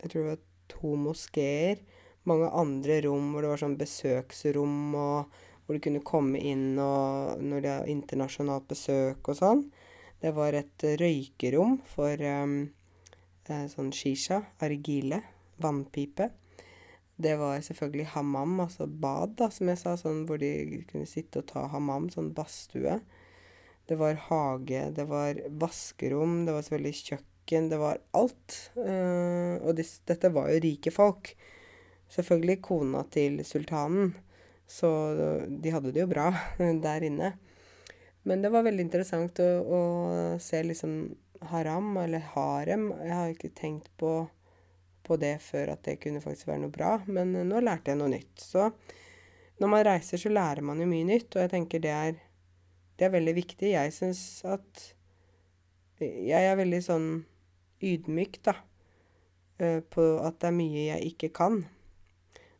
[0.00, 1.82] jeg tror det var to moskeer,
[2.28, 7.40] mange andre rom hvor det var sånn besøksrom og hvor de kunne komme inn og,
[7.42, 9.64] når det er internasjonalt besøk og sånn.
[10.20, 12.58] Det var et røykerom for um,
[13.48, 15.22] sånn shisha, argile,
[15.60, 16.28] vannpipe.
[17.20, 21.42] Det var selvfølgelig hammam, altså bad, da, som jeg sa, sånn hvor de kunne sitte
[21.42, 22.98] og ta hammam, sånn badstue.
[23.88, 28.56] Det var hage, det var vaskerom, det var selvfølgelig kjøkken, det var alt.
[28.76, 31.32] Uh, og de, dette var jo rike folk.
[32.10, 34.14] Selvfølgelig kona til sultanen.
[34.70, 34.88] Så
[35.48, 36.28] de hadde det jo bra
[36.86, 37.34] der inne.
[38.22, 39.80] Men det var veldig interessant å, å
[40.42, 40.96] se liksom
[41.50, 42.90] haram, eller harem.
[43.00, 44.12] Jeg har ikke tenkt på,
[45.06, 48.12] på, det før at det kunne faktisk være noe bra, men nå lærte jeg noe
[48.12, 48.34] nytt.
[48.44, 48.68] Så
[49.60, 52.20] når man reiser, så lærer man jo mye nytt, og jeg tenker det er,
[53.00, 53.74] det er veldig viktig.
[53.74, 54.88] Jeg syns at
[56.00, 57.08] Jeg er veldig sånn
[57.84, 58.54] ydmyk, da,
[59.60, 61.58] eh, på at det er mye jeg ikke kan.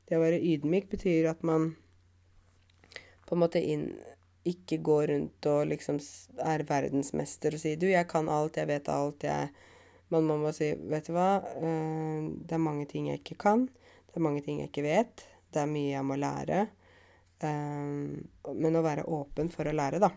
[0.04, 1.70] Det å være ydmyk betyr at man
[3.24, 3.86] på en måte inn
[4.48, 5.98] Ikke gå rundt og liksom
[6.40, 9.50] er verdensmester og si 'Du, jeg kan alt, jeg vet alt, jeg'
[10.10, 13.68] Man må si 'Vet du hva, uh, det er mange ting jeg ikke kan.
[14.06, 15.26] Det er mange ting jeg ikke vet.
[15.52, 16.66] Det er mye jeg må lære.
[17.42, 18.18] Uh,
[18.54, 20.10] men å være åpen for å lære, da.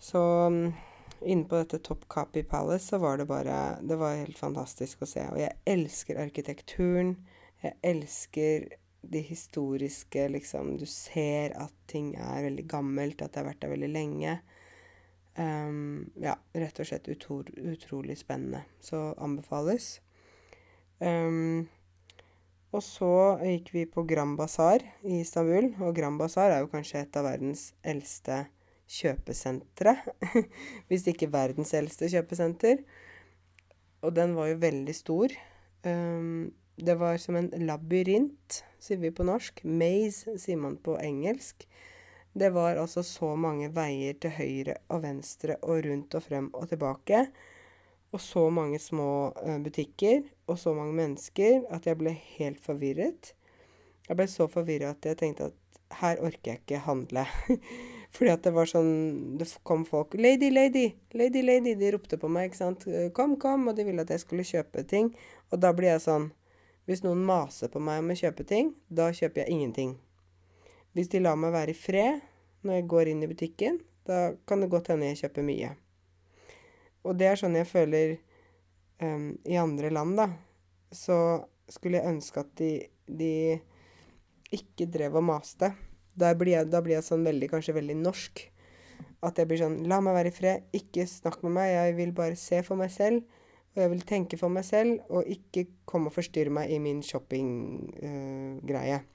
[0.00, 0.72] Så um,
[1.20, 5.08] inne på dette Top Copy Palace så var det bare Det var helt fantastisk å
[5.08, 5.26] se.
[5.28, 7.18] Og jeg elsker arkitekturen.
[7.60, 8.70] Jeg elsker
[9.02, 13.72] de historiske liksom Du ser at ting er veldig gammelt, at det har vært der
[13.74, 14.38] veldig lenge.
[15.40, 17.40] Um, ja, rett og slett utro,
[17.72, 18.64] utrolig spennende.
[18.84, 19.98] Så anbefales.
[21.00, 21.68] Um,
[22.70, 25.72] og så gikk vi på Grand Bazaar i Istanbul.
[25.82, 28.44] Og Grand Bazaar er jo kanskje et av verdens eldste
[28.90, 29.96] kjøpesentre.
[30.90, 32.84] Hvis ikke verdens eldste kjøpesenter.
[34.06, 35.34] Og den var jo veldig stor.
[35.86, 36.52] Um,
[36.84, 39.62] det var som en labyrint, sier vi på norsk.
[39.64, 41.66] Maze sier man på engelsk.
[42.32, 46.68] Det var altså så mange veier til høyre og venstre og rundt og frem og
[46.70, 47.24] tilbake.
[48.14, 53.34] Og så mange små uh, butikker og så mange mennesker at jeg ble helt forvirret.
[54.08, 57.26] Jeg ble så forvirra at jeg tenkte at her orker jeg ikke handle.
[58.14, 60.88] Fordi at det var sånn Det kom folk 'Lady, lady!
[61.14, 62.86] Lady, lady!' De ropte på meg, ikke sant.
[63.14, 65.14] 'Kom, kom!' Og de ville at jeg skulle kjøpe ting.
[65.50, 66.30] Og da blir jeg sånn
[66.88, 69.94] hvis noen maser på meg om å kjøpe ting, da kjøper jeg ingenting.
[70.96, 72.20] Hvis de lar meg være i fred
[72.66, 75.74] når jeg går inn i butikken, da kan det godt hende jeg kjøper mye.
[77.06, 78.16] Og det er sånn jeg føler
[79.00, 80.28] um, i andre land, da.
[80.92, 81.16] Så
[81.70, 82.72] skulle jeg ønske at de,
[83.06, 83.32] de
[84.52, 85.72] ikke drev og maste.
[86.18, 88.42] Da blir, jeg, da blir jeg sånn veldig, kanskje veldig norsk.
[89.24, 90.66] At jeg blir sånn La meg være i fred.
[90.76, 91.72] Ikke snakk med meg.
[91.76, 93.22] Jeg vil bare se for meg selv.
[93.74, 97.04] Og jeg vil tenke for meg selv, og ikke komme og forstyrre meg i min
[97.06, 98.98] shoppinggreie.
[99.00, 99.06] Uh,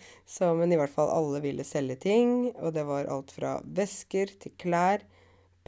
[0.34, 4.32] så, men i hvert fall alle ville selge ting, og det var alt fra vesker
[4.40, 5.04] til klær,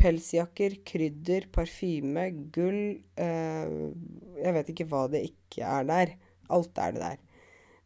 [0.01, 3.93] pelsjakker, krydder, parfyme, gull uh,
[4.41, 6.15] Jeg vet ikke hva det ikke er der.
[6.53, 7.21] Alt er det der.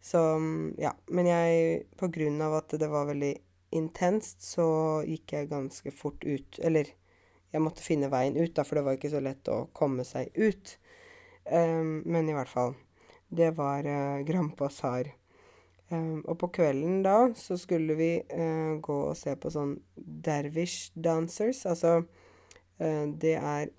[0.06, 0.22] Så
[0.78, 0.94] ja.
[1.10, 3.34] Men jeg På grunn av at det var veldig
[3.76, 6.60] intenst, så gikk jeg ganske fort ut.
[6.62, 6.94] Eller
[7.56, 10.34] jeg måtte finne veien ut, da, for det var ikke så lett å komme seg
[10.36, 10.76] ut.
[11.48, 12.74] Um, men i hvert fall.
[13.32, 15.08] Det var uh, Grand Bazaar.
[15.88, 20.90] Um, og på kvelden da så skulle vi uh, gå og se på sånn dervish
[20.92, 21.62] dancers.
[21.70, 23.70] Altså uh, det er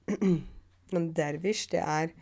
[1.19, 2.13] Dervish, det er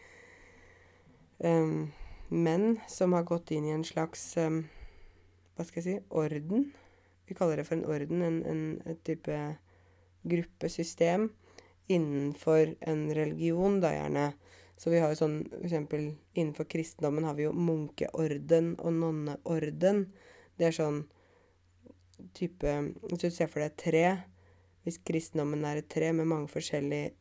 [1.38, 1.94] um,
[2.34, 6.72] menn som har gått inn i en slags Hva skal jeg si orden.
[7.30, 8.26] Vi kaller det for en orden.
[8.26, 9.38] En, en, en type
[10.26, 11.30] gruppesystem
[11.92, 14.30] innenfor en religion, da gjerne.
[14.78, 20.06] Så vi har jo sånn for eksempel innenfor kristendommen har vi jo munkeorden og nonneorden.
[20.60, 21.04] Det er sånn
[22.36, 22.72] type
[23.10, 24.04] Hvis du ser for deg et tre
[24.86, 27.14] Hvis kristendommen er et tre med mange forskjellige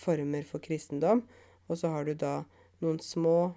[0.00, 1.24] former for kristendom,
[1.68, 2.44] og så har du da
[2.80, 3.52] noen små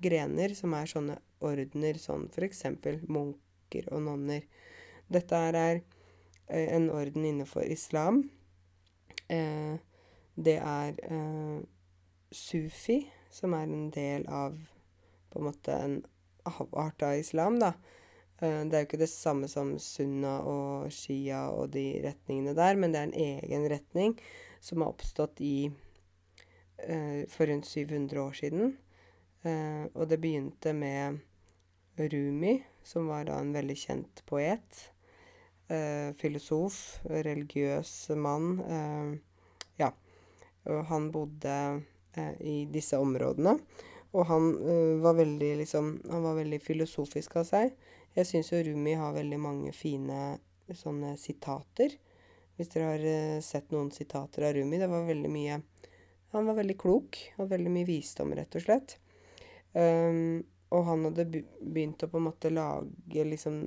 [0.00, 4.46] grener som er sånne ordener, sånn eksempel munker og nonner.
[5.12, 5.58] Dette er
[6.46, 8.22] eh, en orden innenfor islam.
[9.28, 9.76] Eh,
[10.34, 11.60] det er eh,
[12.34, 14.56] sufi, som er en del av
[15.30, 15.98] på en måte en
[16.46, 17.72] avart av islam, da.
[18.38, 22.78] Eh, det er jo ikke det samme som sunna og shia og de retningene der,
[22.78, 24.16] men det er en egen retning
[24.64, 25.68] som har oppstått i
[26.78, 28.76] eh, for rundt 700 år siden.
[29.44, 31.20] Eh, og det begynte med
[31.98, 34.93] Rumi, som var da en veldig kjent poet.
[36.20, 39.20] Filosof, religiøs mann.
[39.80, 39.90] ja.
[40.68, 41.56] Og han bodde
[42.40, 43.56] i disse områdene.
[44.14, 44.50] Og han
[45.02, 47.72] var veldig liksom Han var veldig filosofisk av seg.
[48.14, 50.36] Jeg syns jo Rumi har veldig mange fine
[50.72, 51.96] sånne sitater.
[52.54, 55.60] Hvis dere har sett noen sitater av Rumi, det var veldig mye
[56.34, 57.18] Han var veldig klok.
[57.38, 58.98] Og veldig mye visdom, rett og slett.
[59.74, 61.26] Um, og han hadde
[61.58, 63.64] begynt å på en måte lage liksom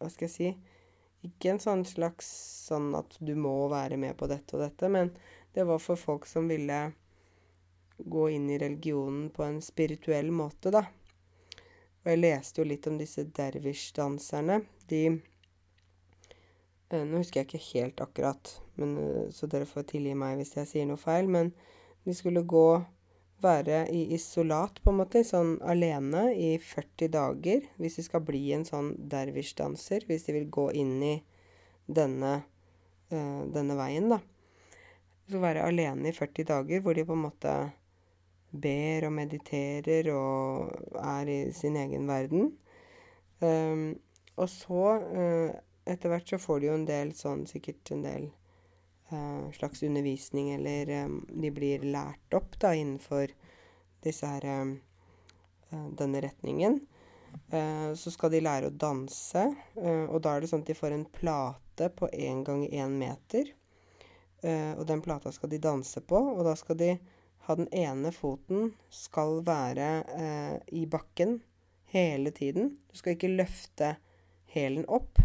[0.00, 0.48] Hva skal jeg si
[1.26, 2.28] Ikke en sånn slags
[2.68, 5.10] sånn at du må være med på dette og dette, men
[5.56, 6.80] det var for folk som ville
[7.96, 10.84] gå inn i religionen på en spirituell måte, da.
[12.04, 14.60] Og jeg leste jo litt om disse dervish-danserne.
[14.86, 15.00] De
[16.90, 20.54] eh, Nå husker jeg ikke helt akkurat, men, eh, så dere får tilgi meg hvis
[20.60, 21.26] jeg sier noe feil.
[21.26, 21.50] Men
[22.06, 22.68] de skulle gå
[23.42, 27.66] være i isolat, på en måte, sånn alene i 40 dager.
[27.80, 30.06] Hvis de skal bli en sånn dervish-danser.
[30.08, 31.16] Hvis de vil gå inn i
[31.86, 32.38] denne,
[33.12, 34.20] uh, denne veien, da.
[35.30, 37.54] Så være alene i 40 dager hvor de på en måte
[38.56, 42.52] ber og mediterer og er i sin egen verden.
[43.42, 43.98] Um,
[44.36, 45.50] og så, uh,
[45.86, 48.30] etter hvert, så får de jo en del sånn Sikkert en del
[49.54, 53.30] slags undervisning, eller um, de blir lært opp da innenfor
[54.02, 56.80] disse her uh, denne retningen.
[57.94, 59.42] så skal de lære å danse,
[59.76, 63.50] og da er det sånn at de får en plate på én gang én meter.
[64.78, 66.88] og den plata skal de danse på, og da skal de
[67.46, 71.38] ha den ene foten skal være eh, i bakken
[71.94, 72.72] hele tiden.
[72.90, 73.94] Du skal ikke løfte
[74.50, 75.20] hælen opp.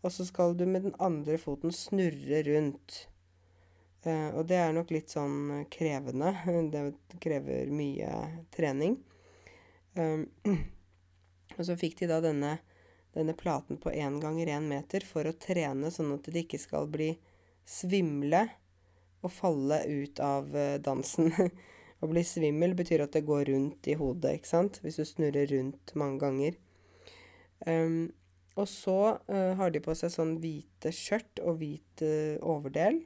[0.00, 3.06] Og så skal du med den andre foten snurre rundt.
[4.02, 6.32] Eh, og det er nok litt sånn krevende.
[6.72, 8.12] Det krever mye
[8.54, 8.96] trening.
[9.94, 10.24] Um,
[11.58, 12.54] og så fikk de da denne,
[13.16, 16.88] denne platen på én ganger én meter for å trene sånn at de ikke skal
[16.88, 17.12] bli
[17.66, 18.46] svimle
[19.20, 21.32] og falle ut av eh, dansen.
[22.00, 24.78] Å bli svimmel betyr at det går rundt i hodet, ikke sant?
[24.80, 26.54] Hvis du snurrer rundt mange ganger.
[27.68, 28.08] Um,
[28.58, 28.98] og så
[29.30, 33.02] uh, har de på seg sånn hvite skjørt og hvit uh, overdel.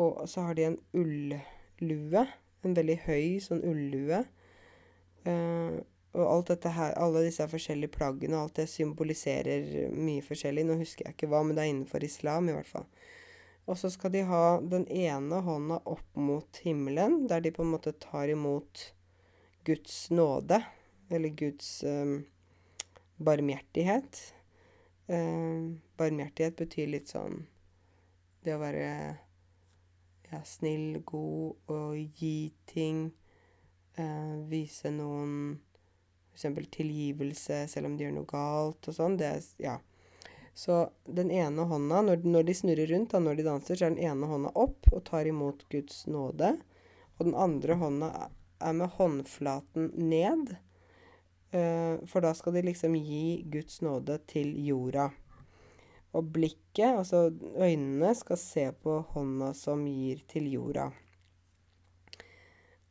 [0.00, 2.26] Og så har de en ullue.
[2.62, 4.22] En veldig høy sånn ullue.
[5.26, 5.82] Uh,
[6.12, 10.66] og alt dette her, alle disse forskjellige plaggene og alt det symboliserer mye forskjellig.
[10.68, 12.88] Nå husker jeg ikke hva, men det er innenfor islam i hvert fall.
[13.70, 17.72] Og så skal de ha den ene hånda opp mot himmelen, der de på en
[17.72, 18.88] måte tar imot
[19.64, 20.58] Guds nåde,
[21.08, 22.24] eller Guds um,
[23.22, 24.20] barmhjertighet.
[25.12, 27.42] Um, barmhjertighet betyr litt sånn
[28.42, 28.86] det å være
[30.32, 33.10] ja, snill, god og gi ting.
[34.00, 35.60] Eh, vise noen
[36.32, 36.46] f.eks.
[36.72, 39.18] tilgivelse selv om de gjør noe galt og sånn.
[39.20, 39.78] Det Ja.
[40.54, 43.94] Så den ene hånda, når, når, de snurrer rundt, da, når de danser, så er
[43.94, 46.58] den ene hånda opp og tar imot Guds nåde.
[47.16, 48.10] Og den andre hånda
[48.60, 50.52] er med håndflaten ned.
[51.52, 55.10] Uh, for da skal de liksom gi Guds nåde til jorda.
[56.16, 60.90] Og blikket, altså øynene, skal se på hånda som gir til jorda.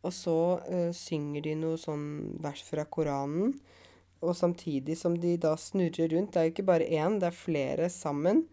[0.02, 2.08] Og så uh, synger de noe sånn
[2.42, 3.56] vers fra Koranen
[4.22, 7.38] og samtidig som de da snurrer rundt, det er jo ikke bare én, det er
[7.38, 8.44] flere sammen,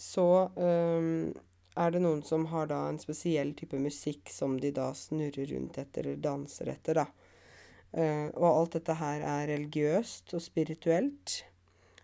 [0.00, 1.34] så um,
[1.76, 5.76] er det noen som har da en spesiell type musikk som de da snurrer rundt
[5.82, 7.23] etter eller danser etter, da.
[7.94, 11.44] Uh, og alt dette her er religiøst og spirituelt.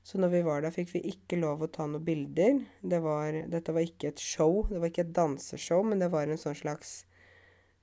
[0.06, 2.60] Så når vi var der, fikk vi ikke lov å ta noen bilder.
[2.80, 6.30] Det var, dette var ikke et show, det var ikke et danseshow, men det var
[6.30, 6.94] en sånn slags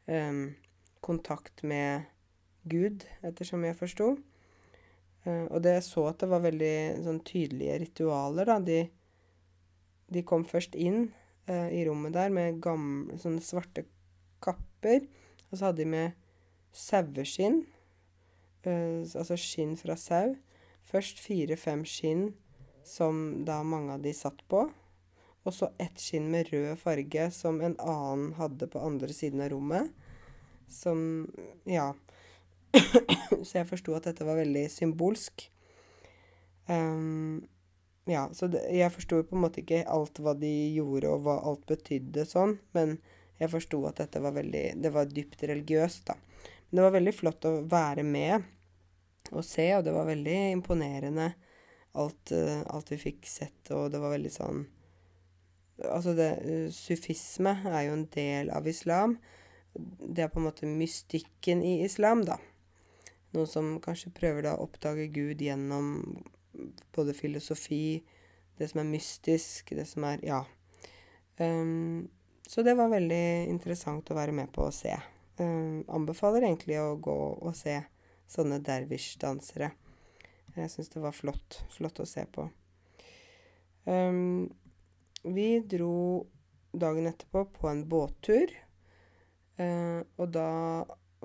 [0.10, 0.56] um,
[1.06, 2.08] kontakt med
[2.68, 4.10] Gud, ettersom jeg forsto.
[5.28, 8.58] Uh, og det så at det var veldig sånn tydelige ritualer, da.
[8.66, 8.82] De,
[10.12, 11.10] de kom først inn
[11.52, 13.86] uh, i rommet der med gamle, sånne svarte
[14.44, 15.06] kapper.
[15.52, 16.18] Og så hadde de med
[16.76, 17.62] saueskinn,
[18.68, 20.36] altså skinn fra sau.
[20.88, 22.30] Først fire-fem skinn
[22.88, 24.68] som da mange av de satt på.
[25.48, 29.52] Og så ett skinn med rød farge som en annen hadde på andre siden av
[29.56, 29.92] rommet.
[30.68, 31.28] Som
[31.66, 31.94] Ja.
[33.48, 35.48] så jeg forsto at dette var veldig symbolsk.
[36.68, 37.48] Um,
[38.08, 41.38] ja, så det, jeg forsto på en måte ikke alt hva de gjorde, og hva
[41.48, 42.98] alt betydde sånn, men
[43.40, 46.16] jeg forsto at dette var veldig Det var dypt religiøst, da.
[46.68, 48.48] Men det var veldig flott å være med
[49.32, 51.32] og se, og det var veldig imponerende
[51.98, 54.66] alt, uh, alt vi fikk sett, og det var veldig sånn
[55.78, 59.20] Altså, det, uh, sufisme er jo en del av islam.
[59.78, 62.40] Det er på en måte mystikken i islam, da.
[63.36, 65.92] Noen som kanskje prøver da å oppdage Gud gjennom
[66.98, 68.02] både filosofi,
[68.58, 70.42] det som er mystisk, det som er Ja.
[71.38, 72.10] Um,
[72.50, 74.96] så det var veldig interessant å være med på å se.
[75.38, 77.76] Um, anbefaler egentlig å gå og se
[78.32, 79.72] sånne dervish-dansere.
[80.58, 81.62] Jeg syns det var flott.
[81.74, 82.48] Flott å se på.
[83.86, 84.48] Um,
[85.24, 86.28] vi dro
[86.74, 88.54] dagen etterpå på en båttur.
[89.58, 90.50] Uh, og da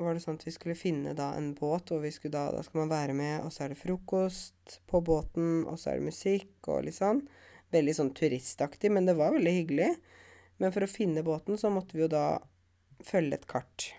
[0.01, 2.93] var det sånn at vi skulle finne da en båt, og da, da skal man
[2.93, 6.87] være med, og så er det frokost på båten, og så er det musikk og
[6.87, 7.25] litt sånn.
[7.73, 9.91] Veldig sånn turistaktig, men det var veldig hyggelig.
[10.61, 12.27] Men for å finne båten så måtte vi jo da
[13.05, 13.93] følge et kart.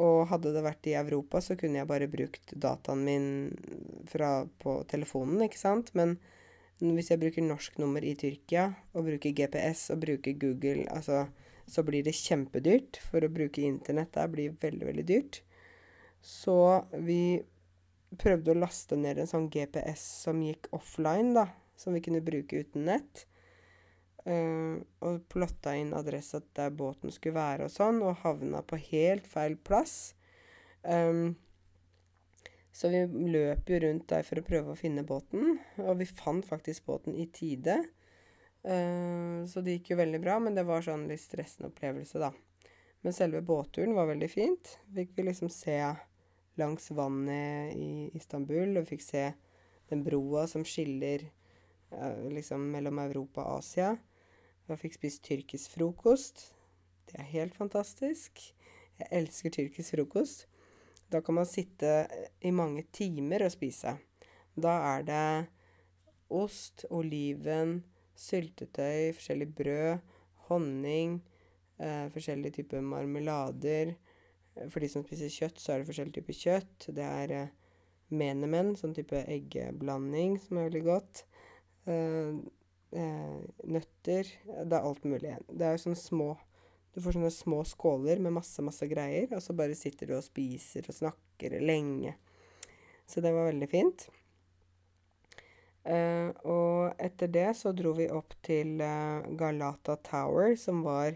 [0.00, 3.26] Og hadde det vært i Europa, så kunne jeg bare brukt dataen min
[4.08, 5.92] fra, på telefonen, ikke sant.
[5.98, 6.16] Men
[6.80, 11.26] hvis jeg bruker norsk nummer i Tyrkia, og bruker GPS og bruker Google, altså,
[11.68, 13.00] så blir det kjempedyrt.
[13.10, 15.42] For å bruke internett der blir veldig, veldig dyrt.
[16.24, 16.56] Så
[16.96, 17.40] vi
[18.20, 21.50] prøvde å laste ned en sånn GPS som gikk offline, da.
[21.80, 23.26] Som vi kunne bruke uten nett.
[24.20, 29.28] Uh, og plotta inn adressa der båten skulle være og sånn, og havna på helt
[29.30, 30.12] feil plass.
[30.84, 31.38] Um,
[32.72, 33.00] så vi
[33.32, 37.16] løp jo rundt der for å prøve å finne båten, og vi fant faktisk båten
[37.16, 37.80] i tide.
[38.60, 42.30] Uh, så det gikk jo veldig bra, men det var sånn litt stressende opplevelse, da.
[43.00, 44.74] Men selve båtturen var veldig fint.
[44.92, 45.78] Fikk vi liksom se
[46.60, 49.30] langs vannet i Istanbul, og fikk se
[49.88, 51.24] den broa som skiller
[51.96, 53.94] uh, liksom mellom Europa og Asia.
[54.70, 56.44] Jeg fikk spist tyrkisk frokost.
[57.10, 58.42] Det er helt fantastisk.
[59.00, 60.46] Jeg elsker tyrkisk frokost.
[61.10, 62.06] Da kan man sitte
[62.40, 63.96] i mange timer og spise.
[64.54, 65.24] Da er det
[66.30, 67.80] ost, oliven,
[68.14, 69.98] syltetøy, forskjellig brød,
[70.50, 71.18] honning,
[71.80, 73.96] eh, forskjellige typer marmelader.
[74.68, 76.88] For de som spiser kjøtt, så er det forskjellige typer kjøtt.
[76.94, 77.52] Det er eh,
[78.10, 81.24] menemen, sånn type eggeblanding, som er veldig godt.
[81.90, 82.38] Eh,
[82.92, 84.30] eh, nøtter
[84.64, 85.36] Det er alt mulig.
[85.48, 86.30] Det er jo sånne små
[86.94, 90.26] Du får sånne små skåler med masse, masse greier, og så bare sitter du og
[90.26, 92.16] spiser og snakker lenge.
[93.06, 94.08] Så det var veldig fint.
[95.84, 101.14] Eh, og etter det så dro vi opp til eh, Galata Tower, som var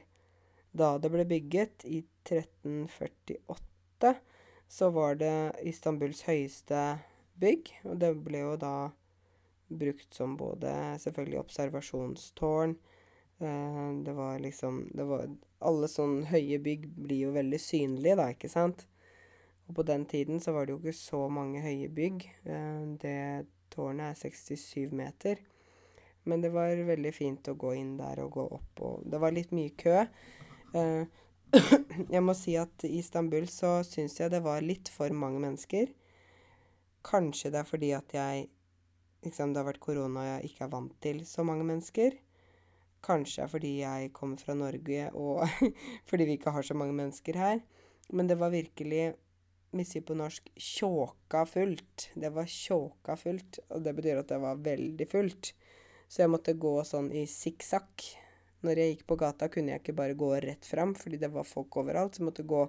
[0.74, 4.14] da det ble bygget, i 1348.
[4.70, 6.98] Så var det Istanbuls høyeste
[7.38, 8.74] bygg, og det ble jo da
[9.68, 12.74] brukt som både selvfølgelig observasjonstårn
[13.40, 15.28] eh, Det var liksom det var,
[15.64, 18.86] Alle sånne høye bygg blir jo veldig synlige, da, ikke sant?
[19.68, 22.28] Og på den tiden så var det jo ikke så mange høye bygg.
[22.44, 25.40] Eh, det tårnet er 67 meter.
[26.24, 29.34] Men det var veldig fint å gå inn der og gå opp, og det var
[29.36, 30.04] litt mye kø.
[30.74, 31.04] Eh,
[32.14, 35.92] jeg må si at i Istanbul så syns jeg det var litt for mange mennesker.
[37.04, 38.48] Kanskje det er fordi at jeg
[39.24, 42.16] liksom, det har vært korona og jeg ikke er vant til så mange mennesker.
[43.04, 45.44] Kanskje fordi jeg kommer fra Norge og
[46.08, 47.60] fordi vi ikke har så mange mennesker her.
[48.12, 49.04] Men det var virkelig,
[49.74, 52.10] vi sier på norsk, tjåka fullt.
[52.14, 55.54] Det var tjåka fullt, og det betyr at det var veldig fullt.
[56.08, 58.04] Så jeg måtte gå sånn i sikksakk.
[58.64, 61.48] Når jeg gikk på gata, kunne jeg ikke bare gå rett fram, fordi det var
[61.48, 62.16] folk overalt.
[62.16, 62.62] Så jeg måtte gå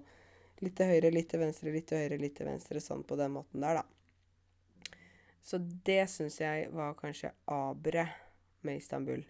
[0.64, 3.36] litt til høyre, litt til venstre, litt til høyre, litt til venstre, sånn på den
[3.36, 3.95] måten der, da.
[5.46, 8.18] Så det syns jeg var kanskje aberet
[8.66, 9.22] med Istanbul.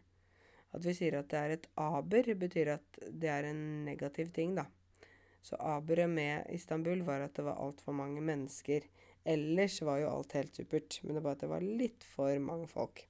[0.76, 4.56] At vi sier at det er et aber, betyr at det er en negativ ting,
[4.56, 4.66] da.
[5.46, 8.88] Så aberet med Istanbul var at det var altfor mange mennesker.
[9.26, 12.68] Ellers var jo alt helt supert, men det var at det var litt for mange
[12.72, 13.04] folk.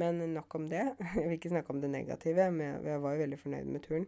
[0.00, 0.84] Men nok om det.
[1.14, 4.06] Jeg vil ikke snakke om det negative, men jeg var jo veldig fornøyd med turen.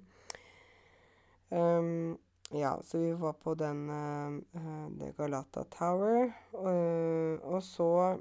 [1.51, 2.17] Um,
[2.51, 6.33] ja, så vi var på den uh, The Galata Tower.
[6.53, 8.19] Uh, og så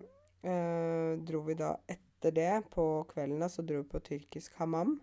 [1.23, 4.97] dro vi da etter det, på kvelden, da, så dro vi på tyrkisk hammam.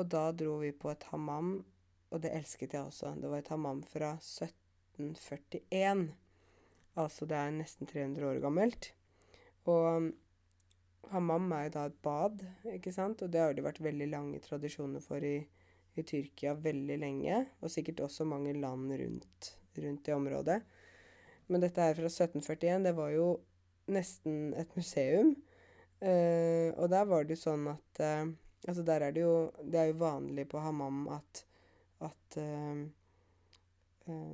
[0.00, 1.58] Og da dro vi på et hammam,
[2.08, 3.12] og det elsket jeg også.
[3.20, 6.06] Det var et hammam fra 1741.
[6.96, 8.90] Altså det er nesten 300 år gammelt.
[9.68, 10.08] Og
[11.12, 12.42] hammam er jo da et bad,
[12.74, 13.22] ikke sant?
[13.22, 15.36] Og det har det vært veldig lange tradisjoner for i
[16.00, 20.60] i Tyrkia veldig lenge, og sikkert også mange land rundt, rundt det området.
[21.50, 23.30] Men dette her fra 1741, det var jo
[23.90, 25.34] nesten et museum.
[26.00, 28.30] Uh, og der var det jo sånn at uh,
[28.68, 31.42] Altså, der er det jo Det er jo vanlig på hammam at,
[32.04, 32.82] at uh,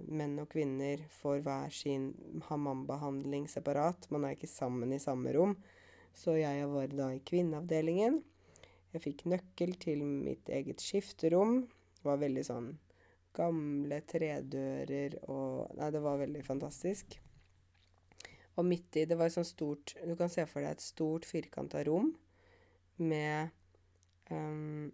[0.06, 2.08] menn og kvinner får hver sin
[2.48, 4.08] hammam-behandling separat.
[4.10, 5.56] Man er ikke sammen i samme rom.
[6.16, 8.22] Så jeg var da i kvinneavdelingen.
[8.94, 11.64] Jeg fikk nøkkel til mitt eget skifterom.
[11.98, 12.68] Det var veldig sånn
[13.36, 17.18] gamle tredører og Nei, det var veldig fantastisk.
[18.56, 21.26] Og midt i Det var et sånt stort Du kan se for deg et stort
[21.28, 22.14] firkanta rom
[22.96, 23.50] med
[24.30, 24.88] um,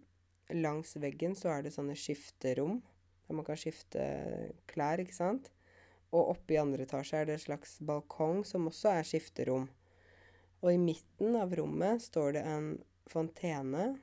[0.51, 2.81] Langs veggen så er det sånne skifterom
[3.23, 4.03] der man kan skifte
[4.67, 5.47] klær, ikke sant.
[6.11, 9.69] Og oppe i andre etasje er det en slags balkong som også er skifterom.
[10.59, 12.67] Og i midten av rommet står det en
[13.11, 13.93] fontene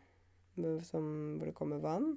[0.85, 1.07] som,
[1.39, 2.13] hvor det kommer vann.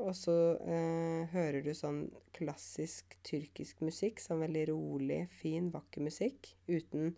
[0.00, 0.34] Og så
[0.64, 2.06] eh, hører du sånn
[2.36, 6.54] klassisk tyrkisk musikk, sånn veldig rolig, fin, vakker musikk.
[6.70, 7.12] Uten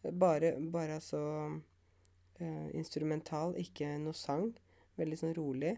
[0.00, 1.18] Bare, bare altså
[2.40, 4.46] eh, instrumental, ikke noe sang.
[4.96, 5.74] Veldig sånn rolig.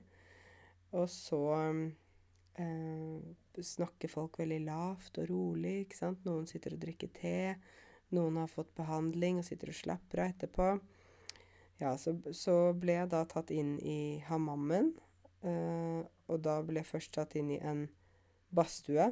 [0.95, 1.41] Og så
[2.55, 6.23] eh, snakker folk veldig lavt og rolig, ikke sant.
[6.29, 7.37] Noen sitter og drikker te.
[8.15, 10.69] Noen har fått behandling og sitter og slapper av etterpå.
[11.83, 14.93] Ja, så, så ble jeg da tatt inn i hammammen.
[15.43, 17.89] Uh, og da ble jeg først tatt inn i en
[18.55, 19.09] badstue.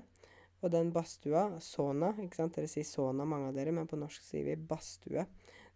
[0.61, 4.23] Og den badstua, sauna, ikke sant, dere sier sauna, mange av dere, men på norsk
[4.23, 5.25] sier vi badstue.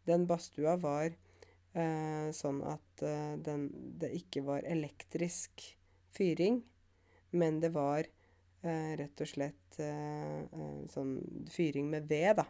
[0.07, 3.67] Den badstua var uh, sånn at uh, den,
[3.99, 5.67] det ikke var elektrisk
[6.15, 6.61] fyring,
[7.35, 8.07] men det var
[8.65, 11.09] rett og slett sånn
[11.53, 12.45] fyring med ved, da.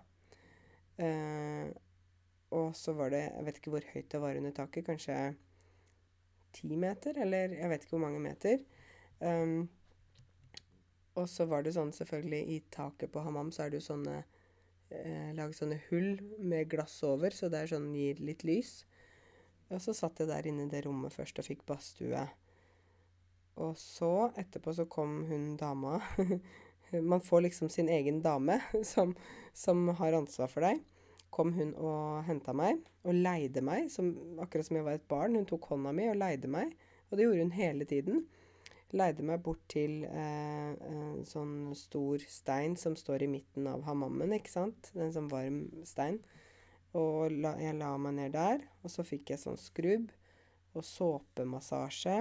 [2.55, 4.87] Og så var det Jeg vet ikke hvor høyt det var under taket.
[4.87, 5.17] Kanskje
[6.55, 8.63] ti meter, eller jeg vet ikke hvor mange meter.
[9.19, 9.69] Um,
[11.19, 14.17] og så var det sånn selvfølgelig i taket på hammam så er det jo sånne
[14.91, 18.81] eh, Laget sånne hull med glass over, så det er sånn gir litt lys.
[19.71, 22.25] Og så satt jeg der inne i det rommet først og fikk badstue.
[23.63, 26.01] Og så, etterpå, så kom hun dama
[27.11, 28.59] Man får liksom sin egen dame
[28.93, 29.15] som,
[29.55, 30.83] som har ansvar for deg
[31.35, 34.13] kom hun og henta meg, og leide meg, som,
[34.43, 35.35] akkurat som jeg var et barn.
[35.39, 36.75] Hun tok hånda mi og leide meg,
[37.11, 38.25] og det gjorde hun hele tiden.
[38.95, 44.37] Leide meg bort til eh, en sånn stor stein som står i midten av hammammen,
[44.37, 44.93] ikke sant.
[44.95, 46.21] En sånn varm stein.
[46.95, 50.13] Og la, jeg la meg ned der, og så fikk jeg sånn skrubb
[50.79, 52.21] og såpemassasje.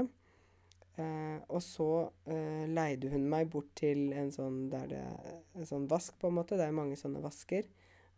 [0.98, 1.90] Eh, og så
[2.30, 6.58] eh, leide hun meg bort til en sånn det En sånn vask, på en måte.
[6.58, 7.70] Det er mange sånne vasker.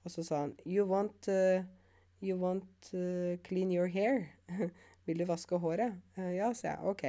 [0.06, 1.66] Og så sa han You want, uh,
[2.22, 4.30] you want uh, clean your hair?
[5.06, 5.98] Vil du vaske håret?
[6.18, 6.92] Uh, ja, sa jeg.
[6.94, 7.06] Ok.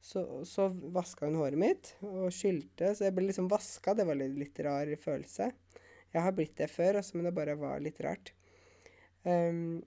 [0.00, 3.92] Så, så vaska hun håret mitt og skylte, så jeg ble liksom vaska.
[3.96, 5.50] Det var litt, litt rar følelse.
[6.10, 8.32] Jeg har blitt det før, også, men det bare var litt rart.
[9.22, 9.82] Um,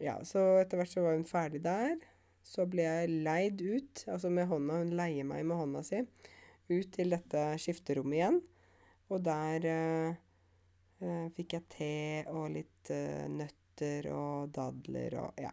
[0.00, 2.00] ja, så etter hvert så var hun ferdig der.
[2.42, 6.00] Så ble jeg leid ut, altså med hånda, hun leier meg med hånda si,
[6.72, 8.42] ut til dette skifterommet igjen.
[9.12, 10.21] Og der Uh,
[11.36, 11.94] fikk jeg te
[12.30, 15.52] og litt uh, nøtter og dadler og ja.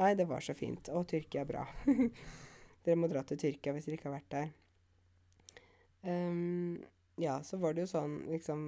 [0.00, 0.88] Nei, det var så fint.
[0.90, 1.64] Og Tyrkia er bra.
[2.84, 4.48] dere må dra til Tyrkia hvis dere ikke har vært der.
[6.04, 6.82] Um,
[7.20, 8.64] ja, så var det jo sånn liksom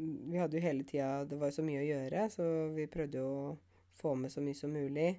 [0.00, 3.20] Vi hadde jo hele tida Det var jo så mye å gjøre, så vi prøvde
[3.20, 3.52] jo å
[4.00, 5.12] få med så mye som mulig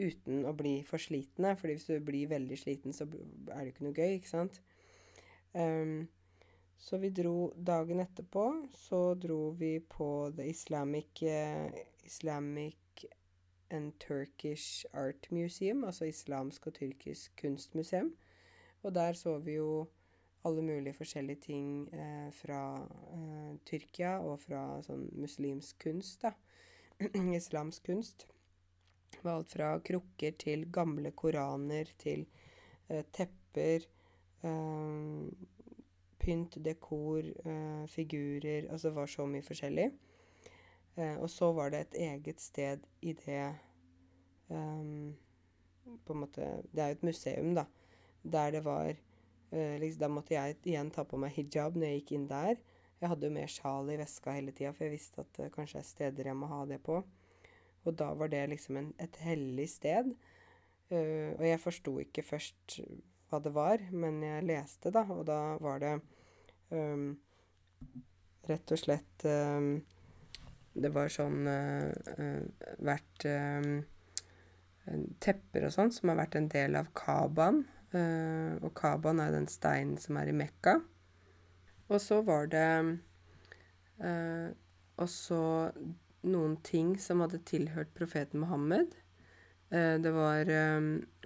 [0.00, 1.56] uten å bli for slitne.
[1.58, 4.60] fordi hvis du blir veldig sliten, så er det jo ikke noe gøy, ikke sant.
[5.52, 6.08] Um,
[6.80, 11.68] så vi dro dagen etterpå, så dro vi på The Islamic, eh,
[12.04, 13.04] Islamic
[13.70, 18.14] and Turkish Art Museum, altså islamsk og tyrkisk kunstmuseum.
[18.82, 19.86] Og der så vi jo
[20.44, 22.62] alle mulige forskjellige ting eh, fra
[23.12, 26.32] eh, Tyrkia og fra sånn muslimsk kunst, da.
[27.36, 28.26] Islamsk kunst.
[29.10, 32.24] Det var alt fra krukker til gamle koraner til
[32.88, 33.84] eh, tepper.
[34.40, 35.59] Eh,
[36.30, 39.90] pynt, dekor, eh, figurer Altså det var så mye forskjellig.
[40.96, 43.54] Eh, og så var det et eget sted i det
[44.48, 45.14] um,
[46.04, 47.64] På en måte Det er jo et museum, da.
[48.22, 52.02] Der det var eh, liksom, Da måtte jeg igjen ta på meg hijab når jeg
[52.02, 52.56] gikk inn der.
[53.00, 55.78] Jeg hadde jo mer sjal i veska hele tida, for jeg visste at det kanskje
[55.80, 56.98] er steder jeg må ha det på.
[57.84, 60.12] Og da var det liksom en, et hellig sted.
[60.90, 62.80] Uh, og jeg forsto ikke først
[63.30, 65.94] hva det var, men jeg leste, da, og da var det
[66.70, 67.18] um,
[68.48, 69.72] rett og slett um,
[70.72, 73.74] Det var sånn uh, uh, vært um,
[75.22, 77.64] tepper og sånn som har vært en del av Kaban.
[77.92, 80.78] Uh, og Kaban er den steinen som er i Mekka.
[81.90, 82.66] Og så var det
[84.96, 85.40] også
[86.22, 88.94] noen ting som hadde tilhørt profeten Mohammed.
[89.68, 90.48] det var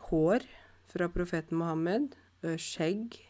[0.09, 0.49] hår
[0.91, 2.17] fra profeten Mohammed.
[2.59, 3.21] skjegg.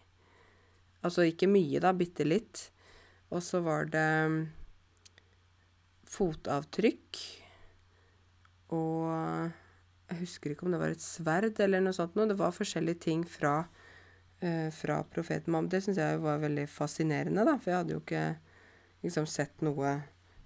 [1.04, 2.68] Altså ikke mye, da, bitte litt.
[3.34, 4.38] Og så var det mm,
[6.14, 7.20] fotavtrykk.
[8.74, 9.10] Og
[10.10, 12.28] jeg husker ikke om det var et sverd eller noe sånt noe.
[12.30, 13.58] Det var forskjellige ting fra,
[14.44, 15.74] uh, fra profeten Mohammed.
[15.74, 17.58] Det syns jeg var veldig fascinerende, da.
[17.58, 18.24] For jeg hadde jo ikke
[19.04, 19.98] liksom sett noe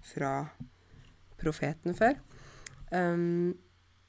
[0.03, 0.33] fra
[1.39, 2.19] profeten før.
[2.91, 3.55] Um,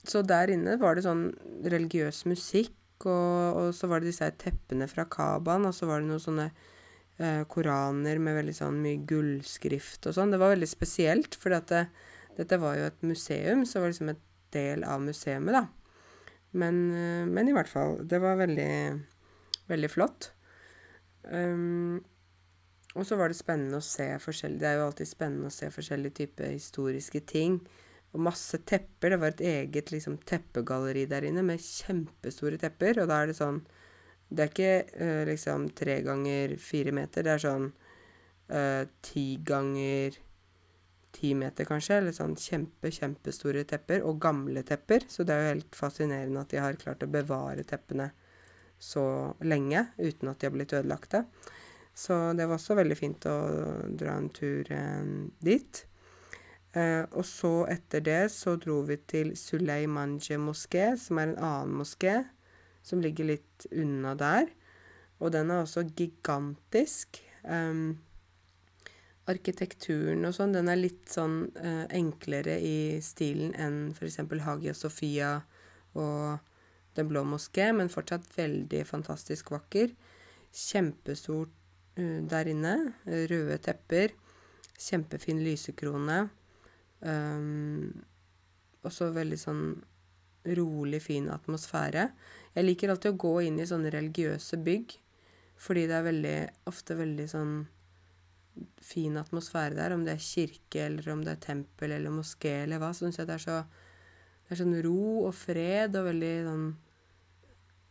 [0.07, 1.28] så der inne var det sånn
[1.68, 2.74] religiøs musikk,
[3.09, 6.46] og, og så var det disse teppene fra Kabaen, og så var det noen sånne
[6.51, 10.34] eh, koraner med veldig sånn mye gullskrift og sånn.
[10.34, 11.84] Det var veldig spesielt, for det,
[12.38, 14.24] dette var jo et museum, så det var liksom et
[14.55, 15.66] del av museet, da.
[16.51, 18.72] Men, eh, men, i hvert fall, det var veldig,
[19.70, 20.32] veldig flott.
[21.22, 22.01] Um,
[22.96, 25.68] og så var det spennende å se forskjellige Det er jo alltid spennende å se
[25.70, 27.61] forskjellige typer historiske ting.
[28.11, 29.14] Og masse tepper.
[29.14, 33.02] Det var et eget liksom, teppegalleri der inne med kjempestore tepper.
[33.02, 33.62] Og da er det sånn
[34.30, 37.26] Det er ikke uh, liksom tre ganger fire meter.
[37.26, 37.70] Det er sånn
[38.50, 40.18] uh, ti ganger
[41.11, 41.98] ti meter, kanskje.
[41.98, 44.04] Eller sånn kjempe, kjempestore tepper.
[44.06, 45.06] Og gamle tepper.
[45.11, 48.11] Så det er jo helt fascinerende at de har klart å bevare teppene
[48.80, 51.26] så lenge uten at de har blitt ødelagte.
[51.94, 53.36] Så det var også veldig fint å
[53.98, 55.08] dra en tur eh,
[55.44, 55.82] dit.
[56.72, 61.80] Eh, og så etter det så dro vi til Suleimanje moské, som er en annen
[61.82, 62.20] moské
[62.86, 64.50] som ligger litt unna der.
[65.20, 67.20] Og den er også gigantisk.
[67.44, 67.98] Um,
[69.30, 74.20] arkitekturen og sånn, den er litt sånn uh, enklere i stilen enn f.eks.
[74.44, 75.38] Hagia Sofia
[75.96, 76.46] og
[76.98, 79.92] Den blå moské, men fortsatt veldig fantastisk vakker.
[80.50, 81.52] Kjempestort
[82.00, 82.74] uh, der inne.
[83.06, 84.16] Røde tepper.
[84.74, 86.24] Kjempefin lysekrone.
[87.01, 88.03] Um,
[88.84, 89.64] også veldig sånn
[90.57, 92.09] rolig, fin atmosfære.
[92.57, 94.96] Jeg liker alltid å gå inn i sånne religiøse bygg,
[95.61, 96.38] fordi det er veldig,
[96.70, 97.55] ofte veldig sånn
[98.84, 99.94] fin atmosfære der.
[99.94, 103.20] Om det er kirke, eller om det er tempel eller moské eller hva, så syns
[103.20, 103.62] jeg det er så
[104.51, 106.64] Det er sånn ro og fred og veldig sånn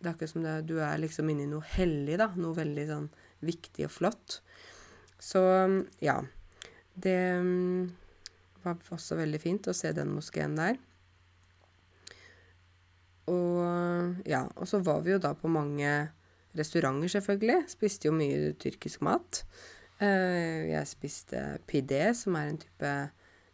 [0.01, 2.31] Det er akkurat som det, du er liksom inne i noe hellig, da.
[2.35, 3.07] Noe veldig sånn
[3.45, 4.41] viktig og flott.
[5.19, 5.41] Så
[6.03, 6.17] ja.
[6.99, 7.19] Det
[8.63, 10.79] var også veldig fint å se den moskeen der.
[13.29, 15.89] Og ja, og så var vi jo da på mange
[16.57, 17.63] restauranter, selvfølgelig.
[17.69, 19.43] Spiste jo mye tyrkisk mat.
[19.99, 22.93] Uh, jeg spiste pidé, som er en type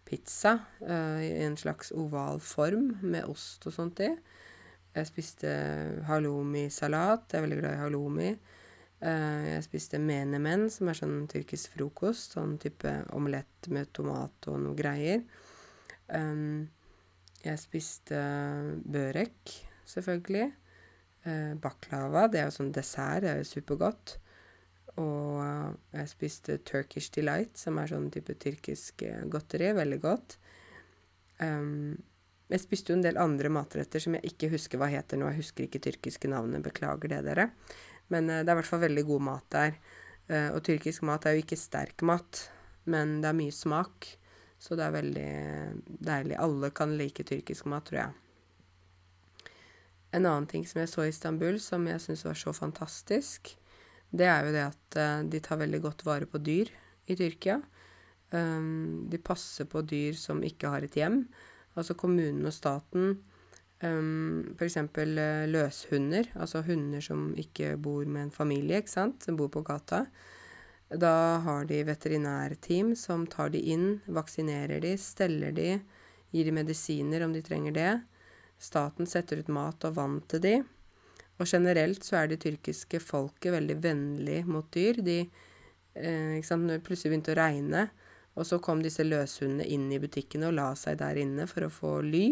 [0.05, 4.11] pizza uh, i en slags oval form med ost og sånt i.
[4.95, 5.49] Jeg spiste
[6.07, 7.25] halloumi-salat.
[7.31, 8.29] Jeg er veldig glad i halloumi.
[9.03, 12.35] Uh, jeg spiste menemen, som er sånn tyrkisk frokost.
[12.37, 15.25] Sånn type omelett med tomat og noe greier.
[16.07, 16.67] Um,
[17.45, 18.19] jeg spiste
[18.85, 19.55] børek,
[19.89, 20.47] selvfølgelig.
[21.25, 24.17] Uh, baklava, det er jo sånn dessert, det er jo supergodt.
[25.01, 25.41] Og
[25.91, 29.73] jeg spiste Turkish Delight, som er sånn type tyrkisk godteri.
[29.75, 30.37] Veldig godt.
[31.43, 31.97] Um,
[32.47, 35.27] jeg spiste jo en del andre matretter som jeg ikke husker hva heter nå.
[35.31, 37.49] Jeg husker ikke tyrkiske navnet, beklager det, dere.
[38.13, 39.79] Men uh, det er i hvert fall veldig god mat der.
[40.29, 42.45] Uh, og tyrkisk mat er jo ikke sterk mat,
[42.89, 44.09] men det er mye smak.
[44.61, 45.31] Så det er veldig
[46.07, 46.37] deilig.
[46.41, 49.51] Alle kan like tyrkisk mat, tror jeg.
[50.15, 53.51] En annen ting som jeg så i Istanbul, som jeg syns var så fantastisk,
[54.15, 56.71] det er jo det at uh, de tar veldig godt vare på dyr
[57.05, 57.59] i Tyrkia.
[58.35, 61.21] De passer på dyr som ikke har et hjem.
[61.77, 63.13] Altså kommunen og staten
[63.83, 64.77] Um, F.eks.
[64.77, 69.65] Uh, løshunder, altså hunder som ikke bor med en familie, ikke sant, som bor på
[69.67, 70.05] gata.
[70.89, 75.79] Da har de veterinærteam som tar de inn, vaksinerer de, steller de,
[76.31, 77.91] gir de medisiner om de trenger det.
[78.61, 80.55] Staten setter ut mat og vann til de.
[81.35, 85.01] Og generelt så er det tyrkiske folket veldig vennlig mot dyr.
[85.03, 87.87] De eh, ikke sant, Når det plutselig begynte å regne,
[88.35, 91.73] og så kom disse løshundene inn i butikkene og la seg der inne for å
[91.73, 92.27] få ly.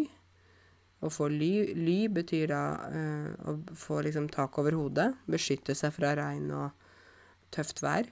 [1.03, 5.91] Å få ly, ly betyr da eh, å få liksom tak over hodet, beskytte seg
[5.95, 6.89] fra regn og
[7.53, 8.07] tøft vær.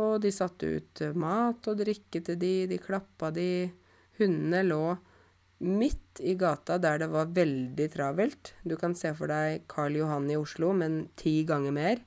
[0.00, 3.50] Og de satte ut mat og drikke til de, de klappa de.
[4.20, 4.84] Hundene lå
[5.60, 8.54] midt i gata der det var veldig travelt.
[8.64, 12.04] Du kan se for deg Karl Johan i Oslo, men ti ganger mer.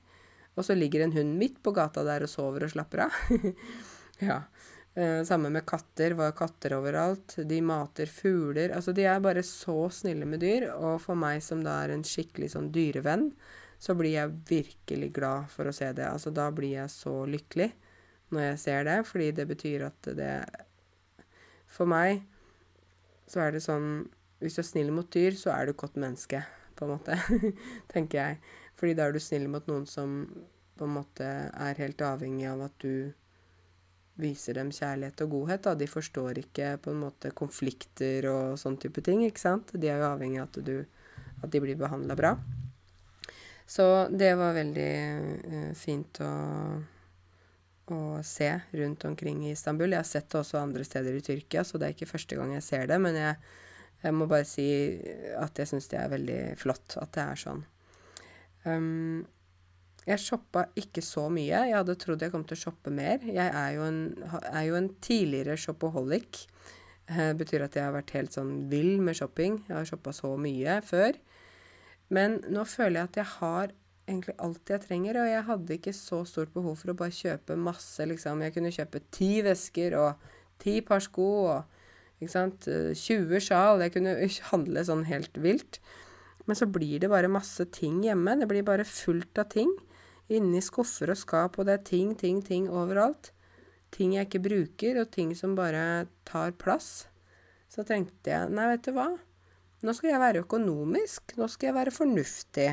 [0.54, 3.20] Og så ligger en hund midt på gata der og sover og slapper av.
[4.28, 4.40] ja.
[4.94, 6.14] Eh, samme med katter.
[6.14, 7.36] Var katter overalt.
[7.36, 8.70] De mater fugler.
[8.70, 10.68] Altså, de er bare så snille med dyr.
[10.74, 13.32] Og for meg som da er en skikkelig sånn dyrevenn,
[13.78, 16.06] så blir jeg virkelig glad for å se det.
[16.06, 17.72] Altså, da blir jeg så lykkelig
[18.34, 20.34] når jeg ser det, fordi det betyr at det
[21.70, 22.22] For meg
[23.30, 24.06] så er det sånn
[24.42, 26.42] Hvis du er snill mot dyr, så er du et godt menneske,
[26.76, 27.16] på en måte.
[27.92, 28.40] Tenker jeg.
[28.76, 30.24] Fordi da er du snill mot noen som
[30.76, 33.14] på en måte er helt avhengig av at du
[34.20, 35.64] viser dem kjærlighet og godhet.
[35.66, 35.74] Da.
[35.78, 39.74] De forstår ikke på en måte konflikter og sånn type ting, ikke sant.
[39.74, 40.76] De er jo avhengig av at, du,
[41.42, 42.34] at de blir behandla bra.
[43.66, 44.92] Så det var veldig
[45.48, 46.32] uh, fint å,
[47.90, 49.94] å, se rundt omkring i Istanbul.
[49.94, 52.52] Jeg har sett det også andre steder i Tyrkia, så det er ikke første gang
[52.58, 53.00] jeg ser det.
[53.00, 53.38] Men jeg,
[54.04, 54.68] jeg må bare si
[55.40, 57.64] at jeg syns det er veldig flott at det er sånn.
[58.64, 59.24] Um,
[60.04, 61.62] jeg shoppa ikke så mye.
[61.70, 63.22] Jeg hadde trodd jeg kom til å shoppe mer.
[63.24, 64.00] Jeg er jo en,
[64.50, 66.42] er jo en tidligere shopaholic.
[67.08, 69.62] Det eh, betyr at jeg har vært helt sånn vill med shopping.
[69.68, 71.16] Jeg har shoppa så mye før.
[72.12, 73.72] Men nå føler jeg at jeg har
[74.04, 77.56] egentlig alt jeg trenger, og jeg hadde ikke så stort behov for å bare kjøpe
[77.56, 78.42] masse, liksom.
[78.44, 80.26] Jeg kunne kjøpe ti vesker og
[80.60, 83.80] ti par sko og ikke sant, 20 sjal.
[83.84, 84.14] Jeg kunne
[84.52, 85.80] handle sånn helt vilt.
[86.44, 88.36] Men så blir det bare masse ting hjemme.
[88.40, 89.72] Det blir bare fullt av ting.
[90.32, 93.32] Inni skuffer og skap, og det er ting, ting, ting overalt.
[93.94, 97.06] Ting jeg ikke bruker, og ting som bare tar plass.
[97.70, 99.10] Så tenkte jeg, nei, vet du hva,
[99.84, 102.68] nå skal jeg være økonomisk, nå skal jeg være fornuftig.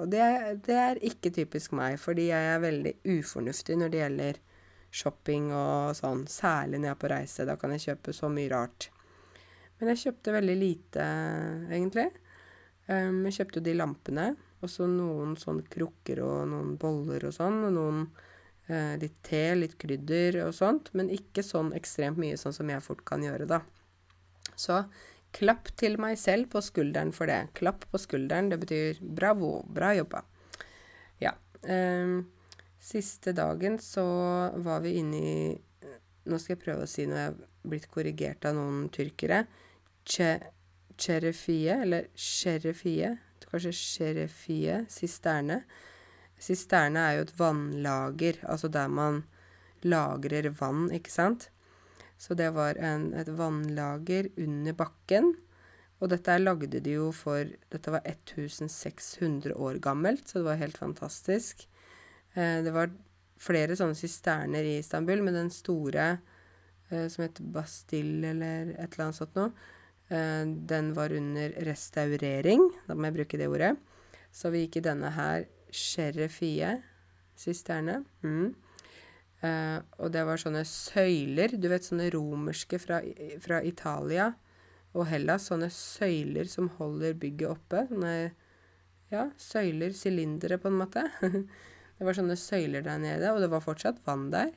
[0.00, 0.22] Og det,
[0.66, 4.40] det er ikke typisk meg, fordi jeg er veldig ufornuftig når det gjelder
[4.90, 7.46] shopping og sånn, særlig når jeg er på reise.
[7.48, 8.90] Da kan jeg kjøpe så mye rart.
[9.78, 11.06] Men jeg kjøpte veldig lite,
[11.70, 12.08] egentlig.
[12.90, 14.26] Um, jeg kjøpte jo de lampene,
[14.60, 18.02] og så noen sånn krukker og noen boller og sånn, og noen
[18.68, 22.84] eh, litt te, litt krydder og sånt, men ikke sånn ekstremt mye sånn som jeg
[22.84, 23.62] fort kan gjøre, da.
[24.60, 24.82] Så
[25.36, 27.40] klapp til meg selv på skulderen for det.
[27.56, 30.24] Klapp på skulderen, det betyr bravo, bra jobba.
[31.22, 31.34] Ja.
[31.62, 32.20] Eh,
[32.80, 34.04] siste dagen så
[34.64, 35.42] var vi inne i
[36.30, 39.38] Nå skal jeg prøve å si når jeg er blitt korrigert av noen tyrkere.
[40.04, 40.26] Che
[41.00, 43.16] Cherefie, eller Sherefie,
[43.50, 45.62] kanskje Sherefie, sisterne.
[46.40, 49.24] Sisterne er jo et vannlager, altså der man
[49.82, 51.50] lagrer vann, ikke sant.
[52.20, 55.34] Så det var en, et vannlager under bakken.
[56.00, 60.80] Og dette lagde de jo for Dette var 1600 år gammelt, så det var helt
[60.80, 61.66] fantastisk.
[62.34, 62.92] Eh, det var
[63.40, 66.06] flere sånne sisterner i Istanbul, men den store
[66.90, 69.52] eh, som heter Bastille eller et eller annet sånt noe,
[70.10, 73.78] den var under restaurering, da må jeg bruke det ordet.
[74.34, 78.02] Så vi gikk i denne her Sherefie-sisterne.
[78.26, 78.50] Mm.
[79.40, 82.98] Uh, og det var sånne søyler, du vet sånne romerske fra,
[83.40, 84.26] fra, Italia
[84.92, 85.46] og Hellas.
[85.48, 87.86] Sånne søyler som holder bygget oppe.
[87.88, 88.14] Sånne
[89.10, 91.06] ja, søyler, sylindere på en måte.
[91.96, 94.52] det var sånne søyler der nede, og det var fortsatt vann der.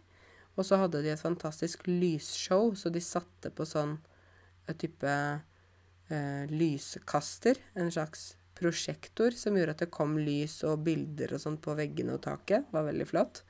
[0.53, 3.97] Og så hadde de et fantastisk lysshow, så de satte på sånn
[4.70, 11.36] et type eh, lyskaster, en slags prosjektor, som gjorde at det kom lys og bilder
[11.36, 12.68] og sånt på veggene og taket.
[12.68, 13.43] Det var veldig flott.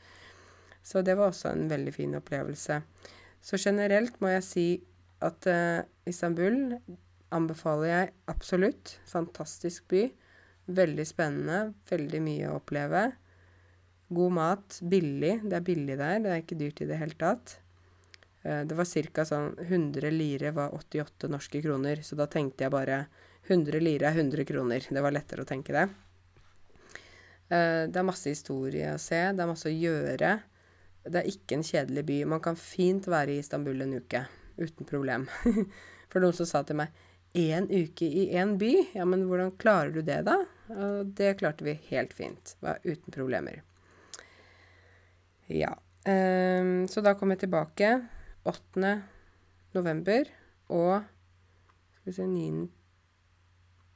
[0.83, 2.81] Så det var også en veldig fin opplevelse.
[3.43, 4.67] Så generelt må jeg si
[5.23, 6.77] at eh, Istanbul
[7.33, 8.97] anbefaler jeg absolutt.
[9.09, 10.05] Fantastisk by.
[10.75, 11.73] Veldig spennende.
[11.89, 13.07] Veldig mye å oppleve.
[14.13, 14.79] God mat.
[14.83, 15.37] Billig.
[15.43, 16.21] Det er billig der.
[16.23, 17.57] Det er ikke dyrt i det hele tatt.
[18.43, 19.25] Eh, det var ca.
[19.25, 23.05] sånn 100 lire var 88 norske kroner, så da tenkte jeg bare
[23.47, 24.87] 100 lire er 100 kroner.
[24.89, 25.87] Det var lettere å tenke det.
[27.49, 30.35] Eh, det er masse historie å se, det er masse å gjøre.
[31.03, 32.19] Det er ikke en kjedelig by.
[32.35, 34.25] Man kan fint være i Istanbul en uke
[34.57, 35.27] uten problem.
[36.11, 36.91] For noen som sa til meg
[37.33, 38.73] én uke i én by?
[38.93, 40.37] Ja, men hvordan klarer du det, da?
[40.69, 42.53] Og det klarte vi helt fint.
[42.63, 43.63] Var uten problemer.
[45.51, 45.73] Ja.
[46.05, 47.89] Så da kom jeg tilbake.
[48.49, 48.93] 8.
[49.73, 50.27] november
[50.73, 51.03] og
[51.95, 52.47] skal vi se 9.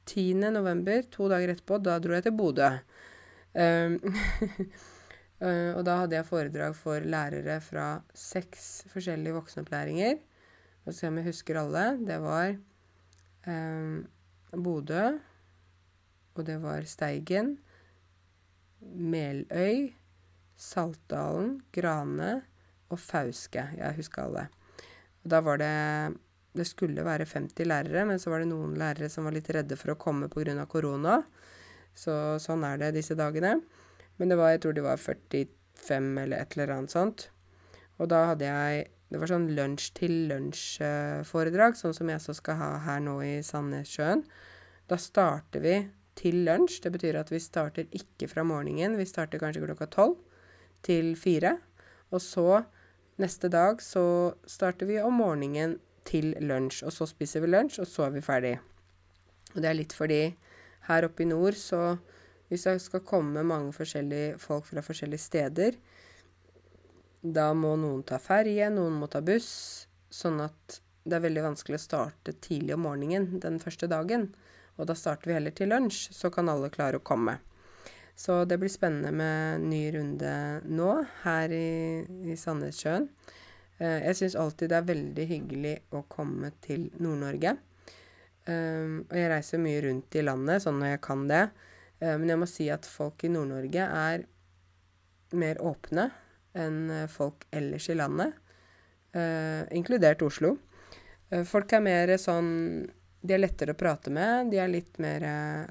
[0.08, 0.22] 10.
[0.54, 2.70] november, to dager etterpå, da dro jeg til Bodø.
[3.52, 3.98] Um,
[5.76, 10.16] og da hadde jeg foredrag for lærere fra seks forskjellige voksenopplæringer.
[10.88, 11.84] Og se om jeg husker alle.
[12.08, 12.56] Det var
[13.52, 14.06] um,
[14.64, 15.18] Bodø,
[16.38, 17.58] og det var Steigen,
[18.80, 19.90] Meløy,
[20.56, 22.38] Saltdalen, Grane,
[22.88, 23.64] og Fauske.
[23.76, 24.48] Jeg husker alle.
[25.24, 25.74] Og da var det
[26.58, 29.76] Det skulle være 50 lærere, men så var det noen lærere som var litt redde
[29.76, 30.66] for å komme pga.
[30.66, 31.22] korona.
[31.94, 33.60] Så sånn er det disse dagene.
[34.16, 37.28] Men det var, jeg tror det var 45 eller et eller annet sånt.
[37.98, 42.58] Og da hadde jeg Det var sånn lunsj til lunsj-foredrag, sånn som jeg så skal
[42.60, 44.20] ha her nå i Sandnessjøen.
[44.84, 46.82] Da starter vi til lunsj.
[46.84, 48.98] Det betyr at vi starter ikke fra morgenen.
[49.00, 50.18] Vi starter kanskje klokka tolv
[50.84, 51.54] til fire.
[52.12, 52.64] Og så
[53.18, 57.88] Neste dag så starter vi om morgenen til lunsj, og så spiser vi lunsj, og
[57.90, 58.52] så er vi ferdig.
[59.56, 60.20] Og det er litt fordi
[60.86, 61.98] her oppe i nord så
[62.48, 65.74] Hvis det skal komme mange forskjellige folk fra forskjellige steder,
[67.20, 69.50] da må noen ta ferje, noen må ta buss,
[70.08, 74.30] sånn at det er veldig vanskelig å starte tidlig om morgenen den første dagen.
[74.80, 77.36] Og da starter vi heller til lunsj, så kan alle klare å komme.
[78.18, 80.32] Så det blir spennende med ny runde
[80.66, 80.90] nå,
[81.22, 83.06] her i, i Sandnessjøen.
[83.78, 87.54] Eh, jeg syns alltid det er veldig hyggelig å komme til Nord-Norge.
[88.48, 91.44] Um, og jeg reiser mye rundt i landet, sånn når jeg kan det.
[92.00, 94.24] Uh, men jeg må si at folk i Nord-Norge er
[95.38, 96.08] mer åpne
[96.58, 96.78] enn
[97.12, 98.32] folk ellers i landet,
[99.14, 100.56] uh, inkludert Oslo.
[101.28, 102.48] Uh, folk er mer sånn
[103.20, 105.24] De er lettere å prate med, de er litt mer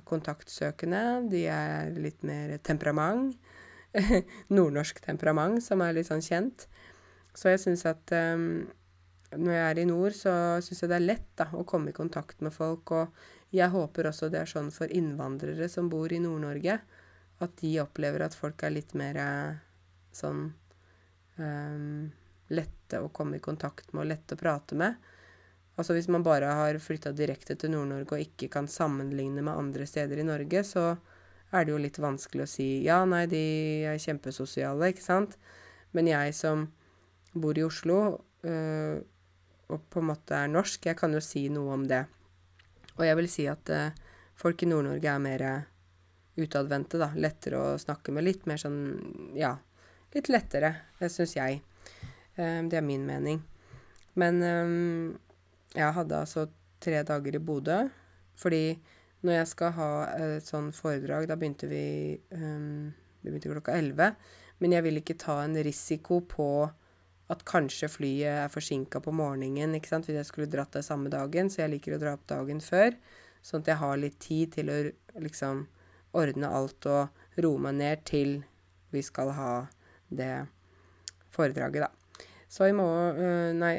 [0.08, 3.38] kontaktsøkende, de er litt mer temperament.
[4.56, 6.68] Nordnorsk temperament, som er litt sånn kjent.
[7.38, 8.68] Så jeg syns at um,
[9.36, 10.34] når jeg er i nord, så
[10.64, 12.92] syns jeg det er lett da, å komme i kontakt med folk.
[12.92, 16.80] Og jeg håper også det er sånn for innvandrere som bor i Nord-Norge,
[17.38, 19.20] at de opplever at folk er litt mer
[20.16, 20.48] sånn
[21.38, 22.08] um,
[22.50, 24.98] lette å komme i kontakt med og lette å prate med.
[25.78, 29.86] Altså hvis man bare har flytta direkte til Nord-Norge og ikke kan sammenligne med andre
[29.86, 30.96] steder i Norge, så
[31.54, 33.44] er det jo litt vanskelig å si ja, nei, de
[33.88, 35.38] er kjempesosiale, ikke sant.
[35.96, 36.66] Men jeg som
[37.38, 38.00] bor i Oslo,
[38.48, 38.98] øh,
[39.68, 40.90] og på en måte er norsk.
[40.90, 42.04] Jeg kan jo si noe om det.
[42.98, 44.04] Og jeg vil si at øh,
[44.40, 45.46] folk i Nord-Norge er mer
[46.38, 47.12] utadvendte, da.
[47.18, 48.26] Lettere å snakke med.
[48.28, 48.82] Litt mer sånn
[49.38, 49.56] ja,
[50.16, 50.74] litt lettere,
[51.06, 51.62] syns jeg.
[52.38, 53.42] Eh, det er min mening.
[54.18, 54.76] Men eh,
[55.78, 56.48] jeg hadde altså
[56.84, 57.84] tre dager i Bodø.
[58.38, 58.78] Fordi
[59.26, 64.12] når jeg skal ha et sånn foredrag, da begynte vi um, Det begynte klokka elleve.
[64.62, 66.50] Men jeg vil ikke ta en risiko på
[67.28, 70.08] at kanskje flyet er forsinka på morgenen ikke sant?
[70.08, 71.50] hvis jeg skulle dratt det samme dagen.
[71.52, 72.96] Så jeg liker å dra opp dagen før,
[73.46, 74.78] sånn at jeg har litt tid til å
[75.24, 75.66] liksom
[76.18, 78.40] ordne alt og roe meg ned til
[78.96, 79.52] vi skal ha
[80.08, 80.48] det
[81.36, 82.24] foredraget, da.
[82.48, 83.74] Så i morgen Nei,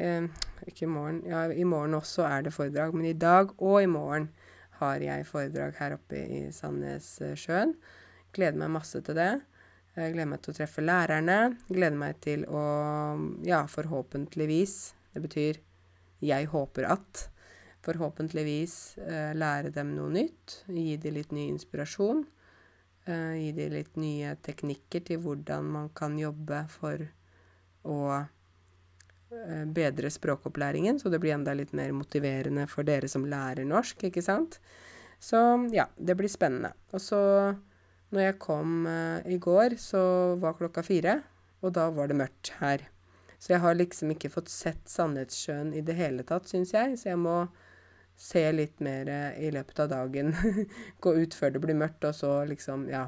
[0.71, 1.21] ikke i morgen.
[1.27, 2.95] Ja, i morgen også er det foredrag.
[2.95, 4.29] Men i dag og i morgen
[4.79, 7.75] har jeg foredrag her oppe i Sandnessjøen.
[8.35, 9.31] Gleder meg masse til det.
[9.97, 11.39] Jeg gleder meg til å treffe lærerne.
[11.67, 12.63] Gleder meg til å,
[13.47, 14.77] ja, forhåpentligvis
[15.09, 15.57] Det betyr
[16.23, 17.29] jeg håper at
[17.79, 20.57] Forhåpentligvis eh, lære dem noe nytt.
[20.67, 22.25] Gi dem litt ny inspirasjon.
[23.07, 27.05] Eh, gi dem litt nye teknikker til hvordan man kan jobbe for
[27.87, 27.99] å
[29.75, 34.23] bedre språkopplæringen, så det blir enda litt mer motiverende for dere som lærer norsk, ikke
[34.25, 34.57] sant?
[35.21, 35.37] Så
[35.75, 36.71] ja, det blir spennende.
[36.95, 37.19] Og så
[38.09, 40.01] når jeg kom uh, i går, så
[40.41, 41.19] var klokka fire,
[41.61, 42.87] og da var det mørkt her.
[43.39, 46.97] Så jeg har liksom ikke fått sett Sannhetssjøen i det hele tatt, syns jeg.
[46.99, 47.43] Så jeg må
[48.19, 50.33] se litt mer uh, i løpet av dagen.
[51.03, 53.05] Gå ut før det blir mørkt, og så liksom, ja.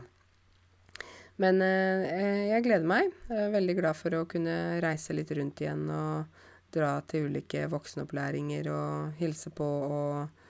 [1.40, 3.12] Men eh, jeg gleder meg.
[3.30, 7.66] Jeg er veldig glad for å kunne reise litt rundt igjen og dra til ulike
[7.72, 10.42] voksenopplæringer og hilse på og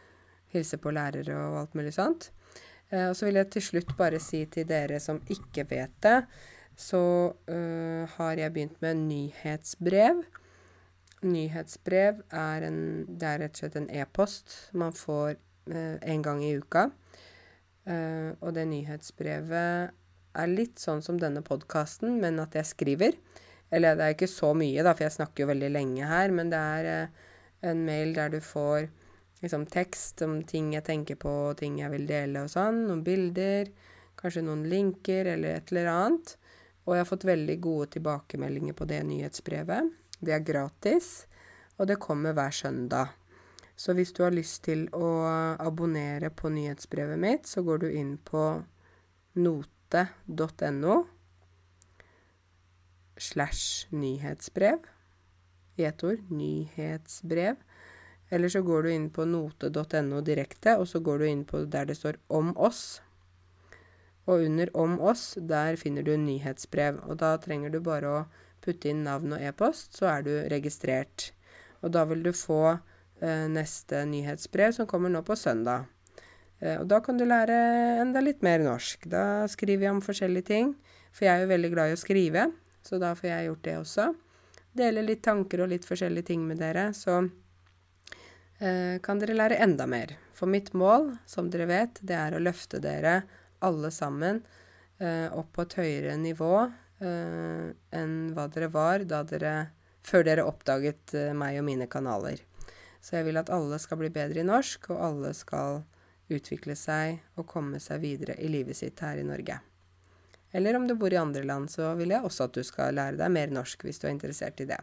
[0.51, 2.31] hilse på lærere og alt mulig sånt.
[2.91, 6.17] Eh, og så vil jeg til slutt bare si til dere som ikke vet det,
[6.81, 7.01] så
[7.51, 10.23] uh, har jeg begynt med nyhetsbrev.
[11.21, 15.35] Nyhetsbrev er, en, det er rett og slett en e-post man får
[15.69, 16.87] uh, en gang i uka.
[17.85, 19.93] Uh, og det nyhetsbrevet
[20.37, 23.17] er litt sånn som denne podkasten, men at jeg skriver.
[23.71, 26.51] Eller det er ikke så mye, da, for jeg snakker jo veldig lenge her, men
[26.51, 26.91] det er
[27.71, 28.89] en mail der du får
[29.41, 32.83] liksom tekst om ting jeg tenker på, ting jeg vil dele og sånn.
[32.89, 33.71] Noen bilder,
[34.19, 36.35] kanskje noen linker eller et eller annet.
[36.85, 39.89] Og jeg har fått veldig gode tilbakemeldinger på det nyhetsbrevet.
[40.21, 41.25] Det er gratis,
[41.77, 43.17] og det kommer hver søndag.
[43.77, 45.07] Så hvis du har lyst til å
[45.57, 48.43] abonnere på nyhetsbrevet mitt, så går du inn på
[49.97, 51.05] note.no
[53.17, 54.79] slash nyhetsbrev.
[55.75, 57.55] I ett ord nyhetsbrev.
[58.29, 61.85] Eller så går du inn på note.no direkte, og så går du inn på der
[61.85, 63.01] det står 'Om oss'.
[64.25, 66.99] Og under 'Om oss' der finner du nyhetsbrev.
[67.03, 68.25] Og da trenger du bare å
[68.61, 71.31] putte inn navn og e-post, så er du registrert.
[71.81, 72.79] Og da vil du få
[73.21, 75.85] eh, neste nyhetsbrev, som kommer nå på søndag.
[76.61, 77.57] Eh, og da kan du lære
[78.01, 79.09] enda litt mer norsk.
[79.11, 80.73] Da skriver jeg om forskjellige ting.
[81.11, 82.47] For jeg er jo veldig glad i å skrive,
[82.87, 84.11] så da får jeg gjort det også.
[84.79, 86.93] Dele litt tanker og litt forskjellige ting med dere.
[86.95, 87.17] Så
[88.61, 90.13] Eh, kan dere lære enda mer.
[90.37, 93.23] For mitt mål, som dere vet, det er å løfte dere
[93.65, 94.43] alle sammen
[95.01, 99.55] eh, opp på et høyere nivå eh, enn hva dere var dere,
[100.05, 102.43] før dere oppdaget meg og mine kanaler.
[103.01, 105.81] Så jeg vil at alle skal bli bedre i norsk, og alle skal
[106.37, 109.57] utvikle seg og komme seg videre i livet sitt her i Norge.
[110.51, 113.17] Eller om du bor i andre land, så vil jeg også at du skal lære
[113.19, 114.81] deg mer norsk hvis du er interessert i det.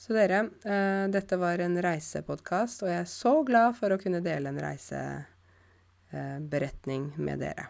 [0.00, 4.24] Så dere, uh, dette var en reisepodkast, og jeg er så glad for å kunne
[4.24, 7.64] dele en reiseberetning uh, med dere.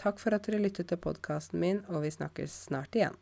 [0.00, 3.16] Takk for at dere lyttet til podkasten min, og vi snakkes snart igjen.